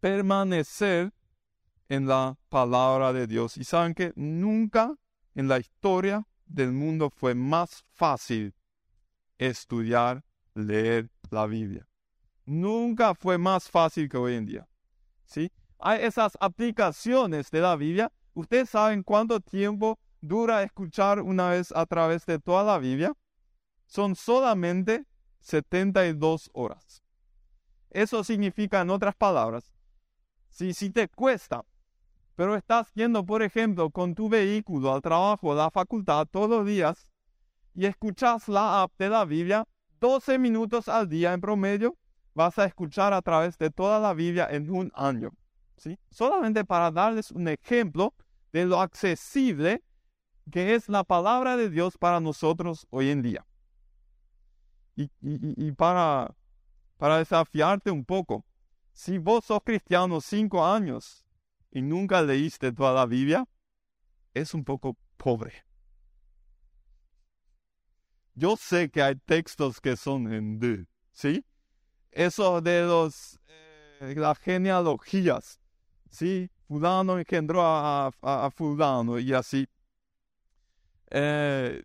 Permanecer 0.00 1.12
en 1.88 2.06
la 2.06 2.36
palabra 2.48 3.12
de 3.12 3.26
Dios. 3.26 3.56
Y 3.56 3.64
saben 3.64 3.94
que 3.94 4.12
nunca 4.16 4.94
en 5.34 5.48
la 5.48 5.58
historia 5.58 6.26
del 6.46 6.72
mundo 6.72 7.10
fue 7.10 7.34
más 7.34 7.84
fácil 7.92 8.54
estudiar, 9.38 10.24
leer 10.54 11.10
la 11.30 11.46
Biblia. 11.46 11.86
Nunca 12.44 13.14
fue 13.14 13.38
más 13.38 13.70
fácil 13.70 14.08
que 14.08 14.16
hoy 14.16 14.34
en 14.34 14.46
día. 14.46 14.68
¿Sí? 15.24 15.52
Hay 15.78 16.02
esas 16.02 16.36
aplicaciones 16.40 17.50
de 17.50 17.60
la 17.60 17.76
Biblia. 17.76 18.10
¿Ustedes 18.34 18.70
saben 18.70 19.02
cuánto 19.02 19.40
tiempo 19.40 19.98
dura 20.20 20.62
escuchar 20.62 21.20
una 21.20 21.50
vez 21.50 21.72
a 21.72 21.86
través 21.86 22.24
de 22.26 22.38
toda 22.38 22.64
la 22.64 22.78
Biblia? 22.78 23.12
Son 23.86 24.16
solamente 24.16 25.04
72 25.40 26.50
horas. 26.52 27.02
Eso 27.90 28.24
significa, 28.24 28.80
en 28.80 28.90
otras 28.90 29.14
palabras, 29.14 29.72
si, 30.48 30.74
si 30.74 30.90
te 30.90 31.08
cuesta 31.08 31.64
pero 32.38 32.54
estás 32.54 32.94
yendo, 32.94 33.26
por 33.26 33.42
ejemplo, 33.42 33.90
con 33.90 34.14
tu 34.14 34.28
vehículo 34.28 34.94
al 34.94 35.02
trabajo, 35.02 35.50
a 35.50 35.56
la 35.56 35.72
facultad 35.72 36.24
todos 36.30 36.48
los 36.48 36.64
días 36.64 37.10
y 37.74 37.84
escuchas 37.84 38.46
la 38.46 38.82
app 38.82 38.92
de 38.96 39.08
la 39.08 39.24
Biblia 39.24 39.66
12 39.98 40.38
minutos 40.38 40.88
al 40.88 41.08
día 41.08 41.32
en 41.32 41.40
promedio, 41.40 41.96
vas 42.34 42.56
a 42.60 42.64
escuchar 42.64 43.12
a 43.12 43.22
través 43.22 43.58
de 43.58 43.70
toda 43.70 43.98
la 43.98 44.14
Biblia 44.14 44.46
en 44.52 44.70
un 44.70 44.92
año. 44.94 45.32
¿sí? 45.78 45.98
Solamente 46.12 46.64
para 46.64 46.92
darles 46.92 47.32
un 47.32 47.48
ejemplo 47.48 48.14
de 48.52 48.66
lo 48.66 48.80
accesible 48.80 49.82
que 50.48 50.76
es 50.76 50.88
la 50.88 51.02
palabra 51.02 51.56
de 51.56 51.68
Dios 51.70 51.98
para 51.98 52.20
nosotros 52.20 52.86
hoy 52.90 53.10
en 53.10 53.22
día. 53.22 53.44
Y, 54.94 55.72
para, 55.72 56.36
para 56.98 57.18
desafiarte 57.18 57.90
un 57.90 58.04
poco, 58.04 58.44
si 58.92 59.18
vos 59.18 59.44
sos 59.44 59.60
cristiano 59.64 60.20
cinco 60.20 60.64
años 60.64 61.24
y 61.78 61.82
nunca 61.82 62.22
leíste 62.22 62.72
toda 62.72 62.92
la 62.92 63.06
Biblia, 63.06 63.44
es 64.34 64.52
un 64.52 64.64
poco 64.64 64.96
pobre. 65.16 65.64
Yo 68.34 68.56
sé 68.56 68.90
que 68.90 69.02
hay 69.02 69.14
textos 69.16 69.80
que 69.80 69.96
son 69.96 70.32
en 70.32 70.58
D, 70.58 70.86
¿sí? 71.12 71.44
Eso 72.10 72.60
de 72.60 72.82
los, 72.82 73.38
eh, 73.46 74.14
las 74.16 74.38
genealogías, 74.38 75.60
¿sí? 76.10 76.50
Fulano 76.66 77.18
engendró 77.18 77.62
a, 77.62 78.10
a, 78.22 78.50
fulano 78.50 79.18
y 79.18 79.32
así. 79.32 79.66
Eh, 81.10 81.82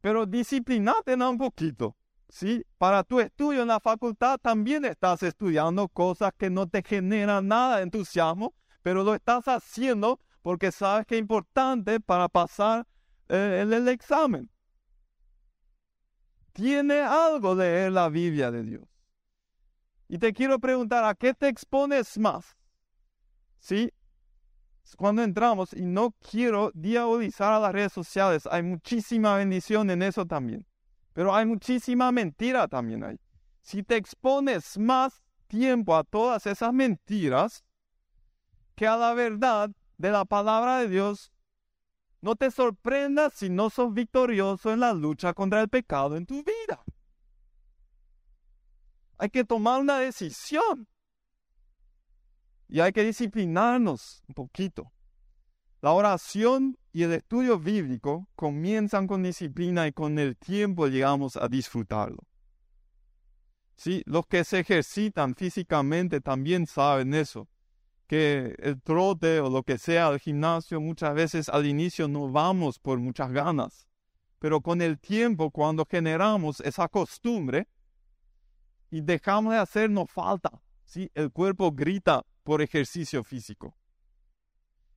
pero 0.00 0.26
disciplinate 0.26 1.14
un 1.14 1.38
poquito, 1.38 1.96
¿sí? 2.28 2.64
Para 2.78 3.02
tu 3.04 3.20
estudio 3.20 3.62
en 3.62 3.68
la 3.68 3.80
facultad 3.80 4.38
también 4.38 4.84
estás 4.84 5.22
estudiando 5.22 5.88
cosas 5.88 6.32
que 6.36 6.50
no 6.50 6.68
te 6.68 6.82
generan 6.82 7.48
nada 7.48 7.76
de 7.76 7.84
entusiasmo, 7.84 8.54
pero 8.82 9.04
lo 9.04 9.14
estás 9.14 9.46
haciendo 9.48 10.20
porque 10.42 10.70
sabes 10.70 11.06
que 11.06 11.16
es 11.16 11.20
importante 11.20 12.00
para 12.00 12.28
pasar 12.28 12.86
eh, 13.28 13.64
el 13.68 13.88
examen 13.88 14.50
tiene 16.56 17.00
algo 17.00 17.54
leer 17.54 17.92
la 17.92 18.08
Biblia 18.08 18.50
de 18.50 18.62
Dios. 18.62 18.82
Y 20.08 20.16
te 20.16 20.32
quiero 20.32 20.58
preguntar, 20.58 21.04
¿a 21.04 21.14
qué 21.14 21.34
te 21.34 21.48
expones 21.48 22.16
más? 22.18 22.56
¿Sí? 23.58 23.92
Cuando 24.96 25.22
entramos, 25.22 25.74
y 25.74 25.82
no 25.82 26.12
quiero 26.12 26.70
diabolizar 26.72 27.52
a 27.52 27.60
las 27.60 27.72
redes 27.72 27.92
sociales, 27.92 28.48
hay 28.50 28.62
muchísima 28.62 29.36
bendición 29.36 29.90
en 29.90 30.00
eso 30.00 30.24
también. 30.24 30.66
Pero 31.16 31.34
hay 31.34 31.46
muchísima 31.46 32.12
mentira 32.12 32.68
también 32.68 33.02
ahí. 33.02 33.18
Si 33.62 33.82
te 33.82 33.96
expones 33.96 34.76
más 34.76 35.22
tiempo 35.46 35.96
a 35.96 36.04
todas 36.04 36.46
esas 36.46 36.74
mentiras 36.74 37.64
que 38.74 38.86
a 38.86 38.98
la 38.98 39.14
verdad 39.14 39.70
de 39.96 40.10
la 40.10 40.26
palabra 40.26 40.80
de 40.80 40.90
Dios, 40.90 41.32
no 42.20 42.36
te 42.36 42.50
sorprendas 42.50 43.32
si 43.32 43.48
no 43.48 43.70
sos 43.70 43.94
victorioso 43.94 44.70
en 44.70 44.80
la 44.80 44.92
lucha 44.92 45.32
contra 45.32 45.62
el 45.62 45.70
pecado 45.70 46.16
en 46.16 46.26
tu 46.26 46.44
vida. 46.44 46.84
Hay 49.16 49.30
que 49.30 49.42
tomar 49.42 49.80
una 49.80 49.98
decisión. 49.98 50.86
Y 52.68 52.80
hay 52.80 52.92
que 52.92 53.04
disciplinarnos 53.04 54.22
un 54.28 54.34
poquito. 54.34 54.92
La 55.80 55.92
oración 55.92 56.76
y 56.96 57.02
el 57.02 57.12
estudio 57.12 57.58
bíblico 57.58 58.26
comienzan 58.36 59.06
con 59.06 59.22
disciplina 59.22 59.86
y 59.86 59.92
con 59.92 60.18
el 60.18 60.34
tiempo 60.34 60.86
llegamos 60.86 61.36
a 61.36 61.46
disfrutarlo. 61.46 62.26
Sí, 63.74 64.02
los 64.06 64.26
que 64.26 64.44
se 64.44 64.60
ejercitan 64.60 65.34
físicamente 65.34 66.22
también 66.22 66.66
saben 66.66 67.12
eso 67.12 67.50
que 68.06 68.56
el 68.60 68.80
trote 68.80 69.40
o 69.40 69.50
lo 69.50 69.62
que 69.62 69.76
sea, 69.76 70.06
al 70.06 70.18
gimnasio, 70.18 70.80
muchas 70.80 71.14
veces 71.14 71.50
al 71.50 71.66
inicio 71.66 72.08
no 72.08 72.32
vamos 72.32 72.78
por 72.78 72.98
muchas 72.98 73.30
ganas, 73.30 73.86
pero 74.38 74.62
con 74.62 74.80
el 74.80 74.98
tiempo, 74.98 75.50
cuando 75.50 75.84
generamos 75.84 76.60
esa 76.60 76.88
costumbre 76.88 77.68
y 78.90 79.02
dejamos 79.02 79.52
de 79.52 79.58
hacer, 79.58 79.90
nos 79.90 80.10
falta. 80.10 80.62
¿sí? 80.86 81.10
El 81.14 81.30
cuerpo 81.30 81.72
grita 81.72 82.24
por 82.42 82.62
ejercicio 82.62 83.22
físico. 83.22 83.76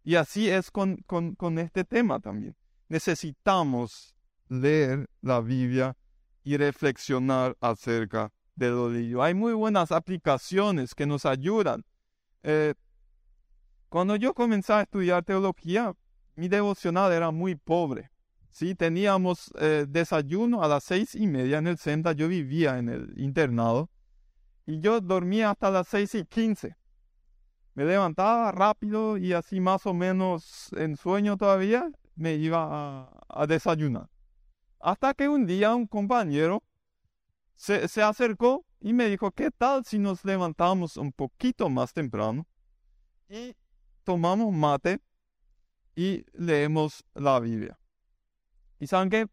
Y 0.04 0.16
así 0.16 0.50
es 0.50 0.72
con, 0.72 0.98
con, 0.98 1.60
este 1.60 1.84
tema 1.84 2.20
también. 2.20 2.56
Necesitamos 2.88 4.16
leer 4.48 5.08
la 5.22 5.42
Biblia 5.42 5.96
y 6.44 6.58
reflexionar 6.58 7.56
acerca 7.62 8.32
de 8.56 8.70
lo 8.70 8.90
leído. 8.90 9.22
Hay 9.22 9.34
muy 9.34 9.54
buenas 9.54 9.92
aplicaciones 9.92 10.96
que 10.96 11.06
nos 11.06 11.26
ayudan. 11.26 11.84
Eh, 12.44 12.74
cuando 13.90 14.16
yo 14.16 14.34
comencé 14.34 14.74
a 14.74 14.82
estudiar 14.82 15.24
teología, 15.24 15.94
mi 16.36 16.48
devocional 16.48 17.12
era 17.12 17.32
muy 17.32 17.56
pobre. 17.56 18.10
Sí, 18.52 18.76
teníamos 18.76 19.52
eh, 19.60 19.86
desayuno 19.88 20.64
a 20.64 20.68
las 20.68 20.84
seis 20.84 21.16
y 21.16 21.28
media 21.28 21.60
en 21.60 21.68
el 21.68 21.78
centro. 21.78 22.12
Yo 22.14 22.28
vivía 22.28 22.80
en 22.80 22.90
el 22.90 23.14
internado 23.18 23.90
y 24.66 24.80
yo 24.80 25.02
dormía 25.02 25.52
hasta 25.52 25.70
las 25.70 25.88
seis 25.88 26.16
y 26.16 26.26
quince. 26.26 26.76
Me 27.80 27.86
levantaba 27.86 28.52
rápido 28.52 29.16
y 29.16 29.32
así 29.32 29.62
más 29.62 29.86
o 29.86 29.94
menos 29.94 30.70
en 30.74 30.98
sueño 30.98 31.38
todavía 31.38 31.90
me 32.14 32.34
iba 32.34 33.10
a, 33.30 33.48
desayunar. 33.48 34.10
Hasta 34.82 35.14
que 35.14 35.30
un 35.30 35.46
día 35.46 35.74
un 35.74 35.88
compañero 35.88 36.62
se, 37.56 37.88
se 37.88 38.04
acercó 38.04 38.66
y 38.82 38.92
me 38.92 39.06
dijo, 39.06 39.32
¿qué 39.32 39.50
tal 39.50 39.86
si 39.86 39.98
nos 39.98 40.26
levantamos 40.26 40.98
un 40.98 41.14
poquito 41.14 41.70
más 41.70 41.94
temprano? 41.94 42.46
Y 43.30 43.56
tomamos 44.04 44.54
mate 44.54 45.00
y 45.96 46.26
leemos 46.34 47.06
la 47.14 47.40
Biblia. 47.40 47.80
¿Y 48.82 48.88
saben 48.88 49.10
qué? 49.10 49.26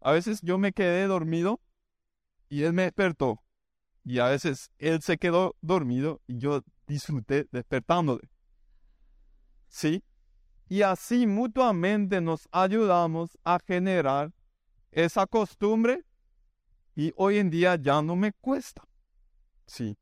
A 0.00 0.10
veces 0.10 0.40
yo 0.42 0.58
me 0.58 0.72
quedé 0.72 1.06
dormido 1.06 1.60
y 2.48 2.64
él 2.64 2.72
me 2.72 2.82
despertó. 2.82 3.40
Y 4.02 4.18
a 4.18 4.26
veces 4.26 4.72
él 4.78 5.00
se 5.00 5.16
quedó 5.16 5.54
dormido 5.60 6.20
y 6.26 6.38
yo 6.38 6.64
disfruté 6.86 7.46
despertándole. 7.50 8.28
¿Sí? 9.68 10.02
Y 10.68 10.82
así 10.82 11.26
mutuamente 11.26 12.20
nos 12.20 12.48
ayudamos 12.50 13.38
a 13.44 13.58
generar 13.66 14.32
esa 14.90 15.26
costumbre 15.26 16.04
y 16.96 17.12
hoy 17.16 17.38
en 17.38 17.50
día 17.50 17.76
ya 17.76 18.00
no 18.02 18.16
me 18.16 18.32
cuesta. 18.32 18.82
Sí. 19.66 19.96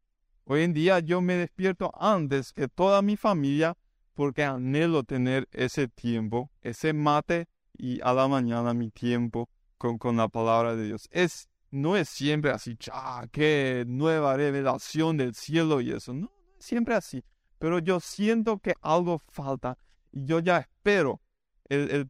Hoy 0.44 0.62
en 0.62 0.72
día 0.72 0.98
yo 1.00 1.20
me 1.20 1.34
despierto 1.34 1.92
antes 1.98 2.52
que 2.52 2.68
toda 2.68 3.00
mi 3.00 3.16
familia 3.16 3.76
porque 4.14 4.44
anhelo 4.44 5.04
tener 5.04 5.48
ese 5.52 5.88
tiempo, 5.88 6.50
ese 6.60 6.92
mate 6.92 7.48
y 7.72 8.00
a 8.02 8.12
la 8.12 8.28
mañana 8.28 8.74
mi 8.74 8.90
tiempo 8.90 9.48
con, 9.78 9.98
con 9.98 10.16
la 10.16 10.28
palabra 10.28 10.76
de 10.76 10.84
Dios. 10.84 11.08
Es, 11.10 11.48
no 11.70 11.96
es 11.96 12.08
siempre 12.08 12.50
así, 12.50 12.76
¡ah, 12.92 13.26
qué 13.32 13.84
nueva 13.86 14.36
revelación 14.36 15.16
del 15.16 15.34
cielo 15.34 15.80
y 15.80 15.92
eso! 15.92 16.12
No, 16.12 16.30
siempre 16.62 16.94
así. 16.94 17.24
Pero 17.58 17.78
yo 17.78 18.00
siento 18.00 18.58
que 18.58 18.74
algo 18.80 19.20
falta 19.28 19.78
y 20.10 20.24
yo 20.24 20.40
ya 20.40 20.58
espero 20.58 21.20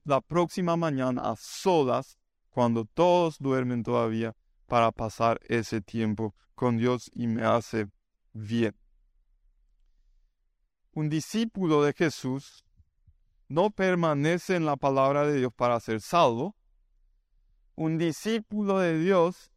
la 0.05 0.21
próxima 0.21 0.77
mañana 0.77 1.23
a 1.31 1.37
solas, 1.37 2.19
cuando 2.51 2.85
todos 2.85 3.39
duermen 3.39 3.83
todavía, 3.83 4.35
para 4.67 4.91
pasar 4.91 5.41
ese 5.49 5.81
tiempo 5.81 6.35
con 6.55 6.79
Dios 6.79 7.11
y 7.15 7.27
me 7.27 7.45
hace 7.45 7.87
bien 8.33 8.75
un 10.95 11.09
discípulo 11.09 11.83
de 11.83 11.95
Jesús 11.95 12.65
no 13.49 13.71
permanece 13.71 14.57
en 14.57 14.67
la 14.67 14.77
palabra 14.77 15.27
de 15.27 15.39
Dios 15.39 15.53
para 15.55 15.81
ser 15.81 16.01
salvo. 16.01 16.57
Un 17.75 17.99
discípulo 17.99 18.79
de 18.79 18.99
Dios 18.99 19.52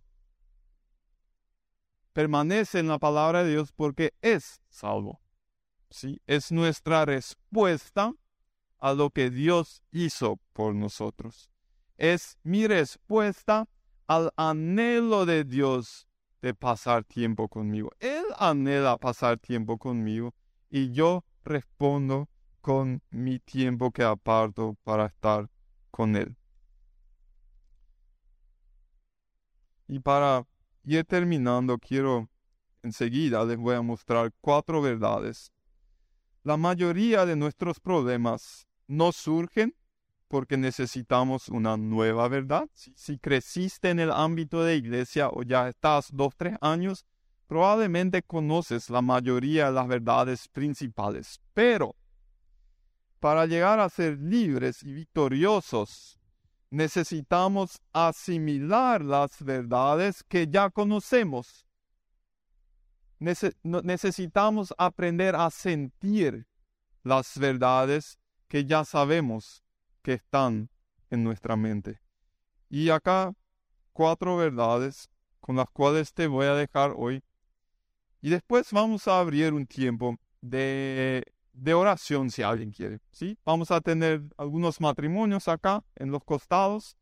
permanece 2.16 2.80
en 2.80 2.88
la 2.88 2.98
palabra 2.98 3.44
de 3.44 3.52
Dios 3.52 3.74
porque 3.74 4.14
es 4.22 4.62
salvo. 4.70 5.20
¿Sí? 5.90 6.22
Es 6.28 6.50
nuestra 6.50 7.04
respuesta 7.04 8.14
a 8.80 8.94
lo 8.94 9.10
que 9.10 9.30
Dios 9.30 9.84
hizo 9.92 10.40
por 10.54 10.74
nosotros. 10.74 11.52
Es 11.98 12.38
mi 12.42 12.68
respuesta 12.68 13.68
al 14.08 14.32
anhelo 14.38 15.26
de 15.26 15.44
Dios 15.44 16.08
de 16.42 16.54
pasar 16.54 17.04
tiempo 17.04 17.50
conmigo. 17.50 17.92
Él 18.00 18.24
anhela 18.38 18.98
pasar 18.98 19.38
tiempo 19.38 19.78
conmigo 19.78 20.34
y 20.70 20.94
yo 20.94 21.26
respondo 21.44 22.30
con 22.62 23.04
mi 23.10 23.40
tiempo 23.40 23.92
que 23.92 24.04
aparto 24.04 24.78
para 24.86 25.08
estar 25.08 25.50
con 25.92 26.16
Él. 26.16 26.38
Y 29.90 30.00
para 30.00 30.46
ir 30.86 31.04
terminando, 31.06 31.78
quiero 31.78 32.30
enseguida 32.84 33.44
les 33.44 33.58
voy 33.58 33.76
a 33.76 33.82
mostrar 33.82 34.32
cuatro 34.42 34.82
verdades. 34.82 35.52
La 36.44 36.58
mayoría 36.58 37.26
de 37.26 37.36
nuestros 37.36 37.80
problemas 37.80 38.68
no 38.88 39.12
surgen 39.12 39.76
porque 40.28 40.58
necesitamos 40.58 41.50
una 41.50 41.78
nueva 41.78 42.28
verdad. 42.28 42.70
Si, 42.74 43.18
creciste 43.18 43.90
en 43.90 44.00
el 44.00 44.12
ámbito 44.12 44.64
de 44.64 44.76
iglesia 44.76 45.30
o 45.30 45.44
ya 45.44 45.68
estás 45.68 46.10
dos, 46.12 46.36
tres 46.36 46.56
años, 46.62 47.06
probablemente 47.48 48.22
conoces 48.22 48.90
la 48.90 49.02
mayoría 49.02 49.68
de 49.68 49.72
las 49.74 49.88
verdades 49.88 50.48
principales, 50.48 51.40
pero 51.54 51.96
para 53.20 53.46
llegar 53.46 53.80
a 53.80 53.90
ser 53.90 54.20
libres 54.20 54.84
y 54.84 54.94
victoriosos, 54.94 56.15
necesitamos 56.76 57.82
asimilar 57.94 59.02
las 59.02 59.42
verdades 59.42 60.24
que 60.26 60.48
ya 60.48 60.70
conocemos. 60.70 61.66
necesitamos 63.64 64.74
aprender 64.78 65.38
a 65.38 65.50
sentir 65.50 66.46
las 67.02 67.40
verdades 67.40 68.20
que 68.50 68.66
ya 68.66 68.84
sabemos 68.84 69.64
que 70.02 70.14
están 70.14 70.70
en 71.10 71.24
nuestra 71.24 71.56
mente. 71.56 72.02
Y 72.70 72.90
acá 72.90 73.34
cuatro 73.94 74.36
verdades 74.36 75.10
con 75.40 75.56
las 75.56 75.70
cuales 75.70 76.14
te 76.14 76.28
voy 76.28 76.48
a 76.48 76.56
dejar 76.56 76.94
hoy. 76.98 77.24
Y 78.22 78.32
después 78.32 78.72
vamos 78.74 79.08
a 79.08 79.20
abrir 79.20 79.54
un 79.54 79.66
tiempo 79.66 80.18
de, 80.42 81.24
de 81.56 81.74
oración 81.74 82.30
si 82.30 82.42
alguien 82.42 82.72
quiere. 82.72 83.00
¿sí? 83.12 83.38
Vamos 83.46 83.72
a 83.72 83.82
tener 83.82 84.22
algunos 84.38 84.82
matrimonios 84.82 85.48
acá 85.48 85.84
en 85.96 86.12
los 86.12 86.24
costados 86.24 86.98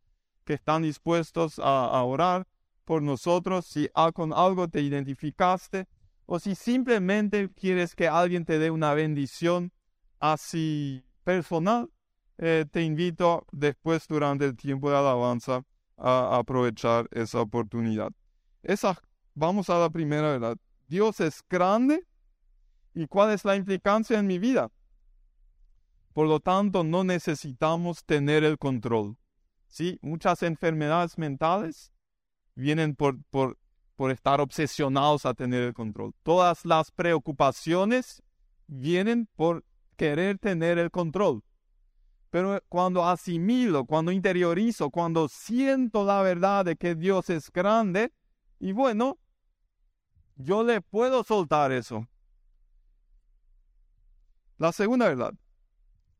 que 0.45 0.53
están 0.53 0.83
dispuestos 0.83 1.59
a, 1.59 2.03
orar 2.03 2.47
por 2.85 3.01
nosotros 3.01 3.65
si 3.65 3.89
con 4.13 4.33
algo 4.33 4.67
te 4.67 4.81
identificaste 4.81 5.87
o 6.25 6.39
si 6.39 6.55
simplemente 6.55 7.49
quieres 7.53 7.95
que 7.95 8.07
alguien 8.07 8.45
te 8.45 8.59
dé 8.59 8.71
una 8.71 8.93
bendición 8.93 9.71
así 10.19 11.03
personal, 11.23 11.89
eh, 12.37 12.65
te 12.69 12.81
invito 12.83 13.45
después 13.51 14.07
durante 14.07 14.45
el 14.45 14.55
tiempo 14.55 14.89
de 14.89 14.97
alabanza 14.97 15.63
a 15.97 16.37
aprovechar 16.37 17.07
esa 17.11 17.41
oportunidad. 17.41 18.11
Esa, 18.61 19.01
vamos 19.33 19.69
a 19.69 19.79
la 19.79 19.89
primera 19.89 20.31
verdad. 20.31 20.57
Dios 20.87 21.19
es 21.19 21.41
grande 21.49 22.05
y 22.93 23.07
cuál 23.07 23.31
es 23.31 23.45
la 23.45 23.55
implicancia 23.55 24.19
en 24.19 24.27
mi 24.27 24.39
vida. 24.39 24.71
Por 26.13 26.27
lo 26.27 26.39
tanto, 26.39 26.83
no 26.83 27.03
necesitamos 27.03 28.05
tener 28.05 28.43
el 28.43 28.57
control. 28.57 29.17
¿sí? 29.67 29.97
Muchas 30.01 30.43
enfermedades 30.43 31.17
mentales 31.17 31.91
vienen 32.55 32.95
por, 32.95 33.21
por, 33.31 33.57
por 33.95 34.11
estar 34.11 34.39
obsesionados 34.39 35.25
a 35.25 35.33
tener 35.33 35.63
el 35.63 35.73
control. 35.73 36.13
Todas 36.21 36.65
las 36.65 36.91
preocupaciones 36.91 38.21
vienen 38.67 39.27
por 39.35 39.65
querer 39.95 40.37
tener 40.37 40.77
el 40.77 40.91
control. 40.91 41.43
Pero 42.29 42.59
cuando 42.67 43.05
asimilo, 43.05 43.85
cuando 43.85 44.11
interiorizo, 44.11 44.89
cuando 44.89 45.27
siento 45.27 46.03
la 46.05 46.21
verdad 46.21 46.65
de 46.65 46.75
que 46.75 46.95
Dios 46.95 47.29
es 47.29 47.51
grande, 47.51 48.11
y 48.59 48.71
bueno, 48.71 49.19
yo 50.35 50.63
le 50.63 50.81
puedo 50.81 51.23
soltar 51.23 51.71
eso. 51.71 52.07
La 54.63 54.71
segunda 54.71 55.09
verdad, 55.09 55.33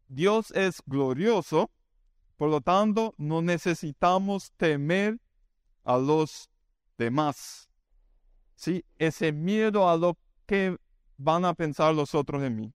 Dios 0.09 0.51
es 0.51 0.83
glorioso 0.85 1.71
por 2.35 2.49
lo 2.49 2.59
tanto, 2.59 3.13
no 3.17 3.41
necesitamos 3.41 4.51
temer 4.57 5.17
a 5.85 5.97
los 5.97 6.49
demás. 6.97 7.69
¿Sí? 8.55 8.83
Ese 8.97 9.31
miedo 9.31 9.89
a 9.89 9.95
lo 9.95 10.17
que 10.45 10.75
van 11.15 11.45
a 11.45 11.53
pensar 11.53 11.95
los 11.95 12.13
otros 12.13 12.41
de 12.41 12.49
mí. 12.49 12.73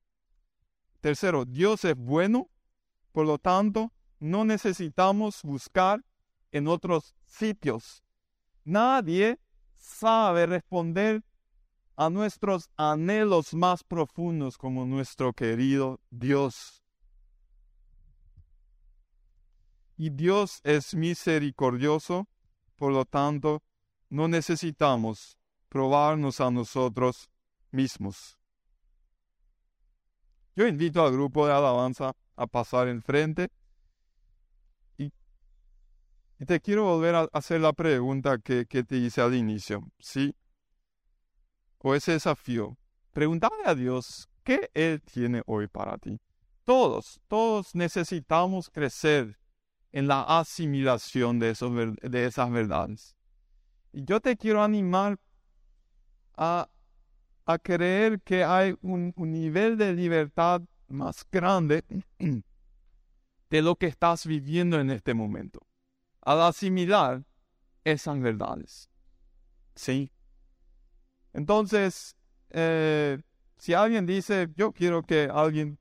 Tercero, 1.03 1.45
Dios 1.45 1.85
es 1.85 1.97
bueno, 1.97 2.49
por 3.13 3.27
lo 3.27 3.37
tanto, 3.37 3.93
no 4.21 4.47
necesitamos 4.47 5.43
buscar 5.43 6.03
en 6.51 6.67
otros 6.67 7.15
sitios. 7.27 8.03
Nadie 8.65 9.39
sabe 9.75 10.47
responder 10.47 11.23
a 11.99 12.11
nuestros 12.11 12.71
anhelos 12.77 13.55
más 13.55 13.83
profundos 13.83 14.57
como 14.57 14.87
nuestro 14.87 15.33
querido 15.33 15.99
Dios. 16.11 16.85
Y 19.97 20.11
Dios 20.11 20.61
es 20.63 20.95
misericordioso, 20.95 22.29
por 22.77 22.93
lo 22.93 23.05
tanto, 23.05 23.65
no 24.11 24.29
necesitamos 24.29 25.37
probarnos 25.69 26.41
a 26.41 26.53
nosotros 26.53 27.29
mismos. 27.73 28.39
Yo 30.55 30.69
invito 30.69 31.05
al 31.05 31.11
grupo 31.11 31.49
de 31.49 31.53
alabanza 31.53 32.15
a 32.37 32.47
pasar 32.47 32.87
enfrente 32.87 33.49
y, 34.97 35.13
y 36.39 36.47
te 36.47 36.61
quiero 36.61 36.85
volver 36.85 37.17
a 37.17 37.29
hacer 37.33 37.61
la 37.61 37.73
pregunta 37.73 38.39
que, 38.39 38.67
que 38.67 38.85
te 38.85 38.99
hice 38.99 39.21
al 39.21 39.35
inicio, 39.35 39.83
¿sí? 39.99 40.33
O 41.79 41.95
ese 41.95 42.13
desafío. 42.13 42.77
Pregúntale 43.13 43.63
a 43.65 43.75
Dios 43.75 44.29
qué 44.45 44.71
Él 44.75 45.01
tiene 45.03 45.43
hoy 45.47 45.69
para 45.69 45.99
ti. 45.99 46.21
Todos, 46.65 47.21
todos 47.29 47.75
necesitamos 47.75 48.69
crecer 48.71 49.39
en 49.93 50.07
la 50.07 50.23
asimilación 50.23 51.39
de, 51.39 51.51
esos, 51.51 51.73
esas 52.03 52.51
verdades. 52.51 53.17
Y 53.93 54.05
yo 54.05 54.21
te 54.21 54.37
quiero 54.37 54.63
animar 54.63 55.19
a, 56.37 56.69
a 57.47 57.59
creer 57.59 58.21
que 58.21 58.45
hay 58.45 58.77
un, 58.83 59.13
un 59.17 59.33
nivel 59.33 59.79
de 59.79 59.95
libertad 59.95 60.63
más 60.89 61.27
grande 61.31 61.85
de 63.51 63.63
lo 63.63 63.77
que 63.77 63.87
estás 63.87 64.27
viviendo 64.27 64.79
en 64.79 64.91
este 64.91 65.15
momento. 65.15 65.67
Al 66.21 66.43
asimilar 66.43 67.25
esas 67.85 68.21
verdades. 68.21 68.91
¿Sí? 69.75 70.13
Entonces, 71.39 72.17
eh, 72.51 73.19
si 73.57 73.73
alguien 73.75 74.07
dice, 74.07 74.49
yo 74.57 74.73
quiero 74.73 75.03
que 75.03 75.31
alguien 75.33 75.79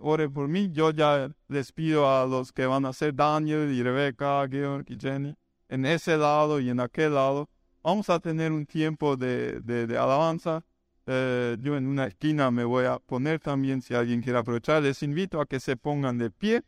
ore 0.00 0.28
por 0.28 0.48
mí. 0.48 0.70
Yo 0.72 0.90
ya 0.90 1.30
les 1.48 1.72
pido 1.72 2.08
a 2.08 2.26
los 2.26 2.52
que 2.52 2.66
van 2.66 2.84
a 2.84 2.92
ser 2.92 3.14
Daniel 3.14 3.72
y 3.72 3.82
Rebeca, 3.82 4.46
Georg 4.48 4.84
y 4.88 4.98
Jenny, 4.98 5.34
en 5.68 5.84
ese 5.84 6.16
lado 6.16 6.60
y 6.60 6.70
en 6.70 6.80
aquel 6.80 7.14
lado. 7.14 7.48
Vamos 7.82 8.08
a 8.08 8.20
tener 8.20 8.52
un 8.52 8.66
tiempo 8.66 9.16
de, 9.16 9.60
de, 9.60 9.98
alabanza. 9.98 10.64
Eh, 11.06 11.56
yo 11.60 11.76
en 11.76 11.86
una 11.86 12.06
esquina 12.06 12.50
me 12.50 12.64
voy 12.64 12.86
a 12.86 12.98
poner 12.98 13.40
también 13.40 13.82
si 13.82 13.94
alguien 13.94 14.22
quiere 14.22 14.38
aprovechar. 14.38 14.82
Les 14.82 15.02
invito 15.02 15.40
a 15.40 15.46
que 15.46 15.60
se 15.60 15.76
pongan 15.76 16.18
de 16.18 16.30
pie. 16.30 16.62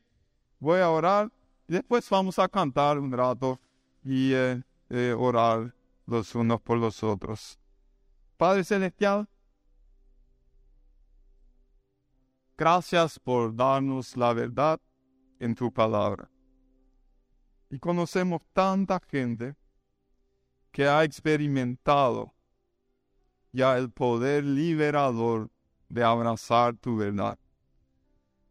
Voy 0.58 0.80
a 0.80 0.90
orar 0.90 1.30
y 1.68 1.74
después 1.74 2.08
vamos 2.10 2.38
a 2.38 2.48
cantar 2.48 2.98
un 2.98 3.12
rato 3.12 3.60
y 4.04 4.32
eh, 4.32 4.62
eh, 4.90 5.14
orar 5.16 5.74
los 6.06 6.34
unos 6.34 6.60
por 6.60 6.78
los 6.78 7.02
otros. 7.02 7.58
Padre 8.36 8.64
Celestial, 8.64 9.28
Gracias 12.58 13.18
por 13.18 13.54
darnos 13.54 14.16
la 14.16 14.32
verdad 14.32 14.80
en 15.38 15.54
tu 15.54 15.70
palabra. 15.70 16.30
Y 17.68 17.78
conocemos 17.78 18.40
tanta 18.54 18.98
gente 19.10 19.54
que 20.72 20.88
ha 20.88 21.04
experimentado 21.04 22.32
ya 23.52 23.76
el 23.76 23.90
poder 23.90 24.42
liberador 24.44 25.50
de 25.90 26.02
abrazar 26.02 26.74
tu 26.76 26.96
verdad, 26.96 27.38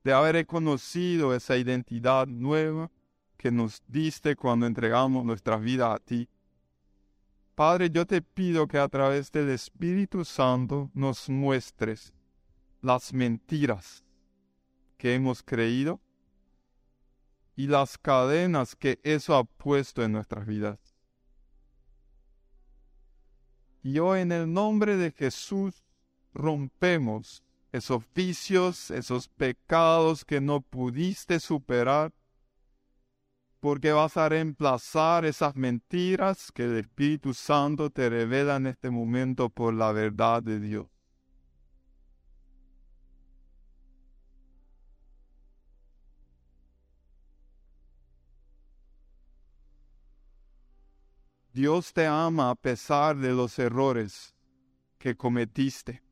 de 0.03 0.13
haber 0.13 0.35
reconocido 0.35 1.33
esa 1.33 1.57
identidad 1.57 2.27
nueva 2.27 2.91
que 3.37 3.49
nos 3.49 3.81
diste 3.87 4.35
cuando 4.35 4.67
entregamos 4.67 5.25
nuestra 5.25 5.57
vida 5.57 5.91
a 5.91 5.97
ti. 5.97 6.29
Padre, 7.55 7.89
yo 7.89 8.05
te 8.05 8.21
pido 8.21 8.67
que 8.67 8.77
a 8.77 8.89
través 8.89 9.31
del 9.31 9.49
Espíritu 9.49 10.25
Santo 10.25 10.91
nos 10.93 11.29
muestres 11.29 12.13
las 12.81 13.13
mentiras 13.13 14.03
que 14.97 15.15
hemos 15.15 15.41
creído 15.41 16.01
y 17.55 17.67
las 17.67 17.97
cadenas 17.97 18.75
que 18.75 18.99
eso 19.03 19.35
ha 19.35 19.45
puesto 19.45 20.03
en 20.03 20.11
nuestras 20.11 20.45
vidas. 20.45 20.77
Y 23.81 23.99
hoy 23.99 24.19
en 24.19 24.33
el 24.33 24.51
nombre 24.51 24.97
de 24.97 25.11
Jesús 25.11 25.81
rompemos 26.33 27.41
esos 27.71 28.03
vicios, 28.13 28.91
esos 28.91 29.29
pecados 29.29 30.25
que 30.25 30.41
no 30.41 30.59
pudiste 30.59 31.39
superar, 31.39 32.11
porque 33.65 33.91
vas 33.91 34.15
a 34.15 34.29
reemplazar 34.29 35.25
esas 35.25 35.55
mentiras 35.55 36.51
que 36.51 36.65
el 36.65 36.77
Espíritu 36.77 37.33
Santo 37.33 37.89
te 37.89 38.07
revela 38.11 38.57
en 38.57 38.67
este 38.67 38.91
momento 38.91 39.49
por 39.49 39.73
la 39.73 39.91
verdad 39.91 40.43
de 40.43 40.59
Dios. 40.59 40.85
Dios 51.51 51.91
te 51.91 52.05
ama 52.05 52.51
a 52.51 52.55
pesar 52.55 53.17
de 53.17 53.33
los 53.33 53.57
errores 53.57 54.35
que 54.99 55.17
cometiste. 55.17 56.03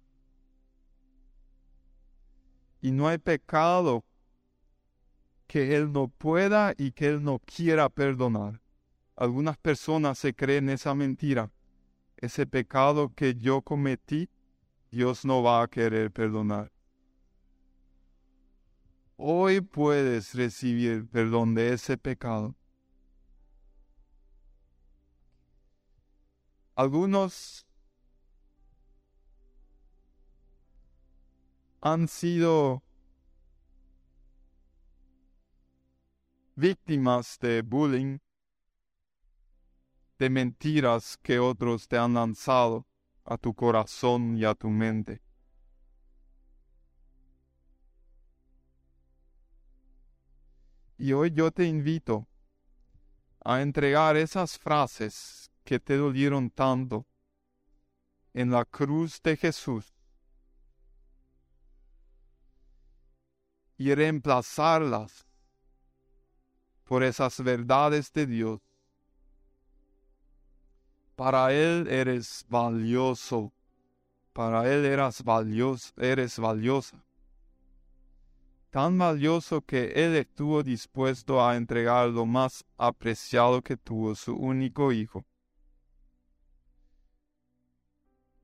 Y 2.81 2.89
no 2.89 3.07
hay 3.07 3.19
pecado 3.19 4.03
que 5.53 5.75
Él 5.75 5.91
no 5.91 6.07
pueda 6.07 6.73
y 6.79 6.93
que 6.93 7.05
Él 7.05 7.23
no 7.23 7.37
quiera 7.37 7.87
perdonar. 7.87 8.59
Algunas 9.15 9.55
personas 9.55 10.17
se 10.17 10.33
creen 10.33 10.67
esa 10.67 10.95
mentira. 10.95 11.51
Ese 12.17 12.47
pecado 12.47 13.13
que 13.13 13.35
yo 13.35 13.61
cometí, 13.61 14.31
Dios 14.89 15.25
no 15.25 15.43
va 15.43 15.61
a 15.61 15.67
querer 15.67 16.09
perdonar. 16.09 16.71
Hoy 19.15 19.61
puedes 19.61 20.33
recibir 20.33 21.07
perdón 21.07 21.53
de 21.53 21.73
ese 21.73 21.99
pecado 21.99 22.55
Algunos 26.75 27.67
han 31.79 32.07
sido 32.07 32.82
víctimas 36.55 37.37
de 37.39 37.61
bullying, 37.61 38.19
de 40.19 40.29
mentiras 40.29 41.17
que 41.17 41.39
otros 41.39 41.87
te 41.87 41.97
han 41.97 42.13
lanzado 42.13 42.85
a 43.25 43.37
tu 43.37 43.53
corazón 43.53 44.37
y 44.37 44.45
a 44.45 44.53
tu 44.53 44.69
mente. 44.69 45.21
Y 50.97 51.11
hoy 51.11 51.31
yo 51.31 51.51
te 51.51 51.65
invito 51.65 52.27
a 53.43 53.61
entregar 53.61 54.15
esas 54.15 54.57
frases 54.57 55.51
que 55.63 55.79
te 55.79 55.97
dolieron 55.97 56.49
tanto 56.49 57.05
en 58.33 58.51
la 58.51 58.63
cruz 58.63 59.21
de 59.21 59.35
Jesús 59.35 59.93
y 63.77 63.93
reemplazarlas 63.93 65.25
por 66.83 67.03
esas 67.03 67.41
verdades 67.43 68.11
de 68.13 68.25
Dios. 68.25 68.59
Para 71.15 71.53
Él 71.53 71.87
eres 71.87 72.45
valioso, 72.49 73.53
para 74.33 74.71
Él 74.71 74.85
eras 74.85 75.23
valioso, 75.23 75.93
eres 75.97 76.39
valiosa. 76.39 77.03
Tan 78.71 78.97
valioso 78.97 79.61
que 79.61 79.91
Él 79.95 80.15
estuvo 80.15 80.63
dispuesto 80.63 81.45
a 81.45 81.55
entregar 81.55 82.09
lo 82.09 82.25
más 82.25 82.65
apreciado 82.77 83.61
que 83.61 83.77
tuvo, 83.77 84.15
su 84.15 84.35
único 84.35 84.91
hijo. 84.91 85.23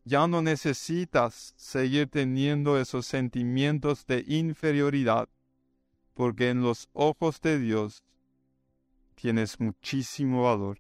Ya 0.06 0.28
no 0.28 0.42
necesitas 0.42 1.54
seguir 1.58 2.08
teniendo 2.10 2.80
esos 2.80 3.06
sentimientos 3.08 4.06
de 4.06 4.24
inferioridad, 4.28 5.28
porque 6.14 6.50
en 6.50 6.62
los 6.62 6.90
ojos 6.94 7.42
de 7.42 7.60
Dios 7.60 8.04
tienes 9.20 9.60
muchísimo 9.60 10.44
valor. 10.44 10.80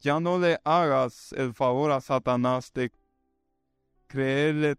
Ya 0.00 0.18
no 0.18 0.38
le 0.38 0.58
hagas 0.64 1.32
el 1.32 1.54
favor 1.54 1.92
a 1.92 2.00
Satanás 2.00 2.72
de 2.72 2.90
creerle 4.08 4.76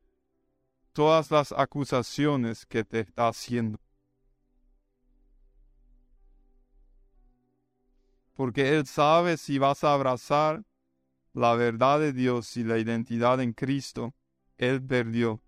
todas 0.91 1.31
las 1.31 1.53
acusaciones 1.53 2.65
que 2.65 2.83
te 2.83 3.01
está 3.01 3.29
haciendo. 3.29 3.79
Porque 8.33 8.77
Él 8.77 8.85
sabe 8.85 9.37
si 9.37 9.57
vas 9.57 9.83
a 9.83 9.93
abrazar 9.93 10.63
la 11.33 11.55
verdad 11.55 11.99
de 11.99 12.13
Dios 12.13 12.57
y 12.57 12.63
la 12.63 12.77
identidad 12.77 13.41
en 13.41 13.53
Cristo, 13.53 14.13
Él 14.57 14.81
perdió. 14.83 15.41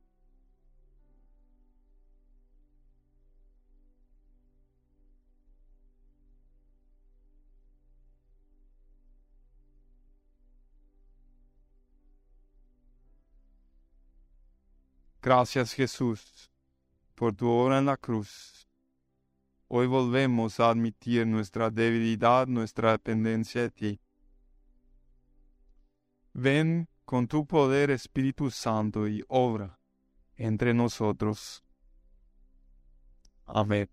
Gracias 15.24 15.74
Jesús 15.74 16.50
por 17.14 17.36
tu 17.36 17.48
obra 17.48 17.78
en 17.78 17.86
la 17.86 17.96
cruz. 17.96 18.68
Hoy 19.68 19.86
volvemos 19.86 20.60
a 20.60 20.72
admitir 20.72 21.28
nuestra 21.28 21.70
debilidad, 21.70 22.48
nuestra 22.48 22.94
dependencia 22.94 23.62
de 23.62 23.70
ti. 23.70 24.00
Ven 26.34 26.88
con 27.06 27.28
tu 27.28 27.46
poder 27.46 27.92
Espíritu 27.92 28.50
Santo 28.52 29.08
y 29.08 29.24
obra 29.28 29.80
entre 30.36 30.74
nosotros. 30.74 31.64
Amén. 33.46 33.90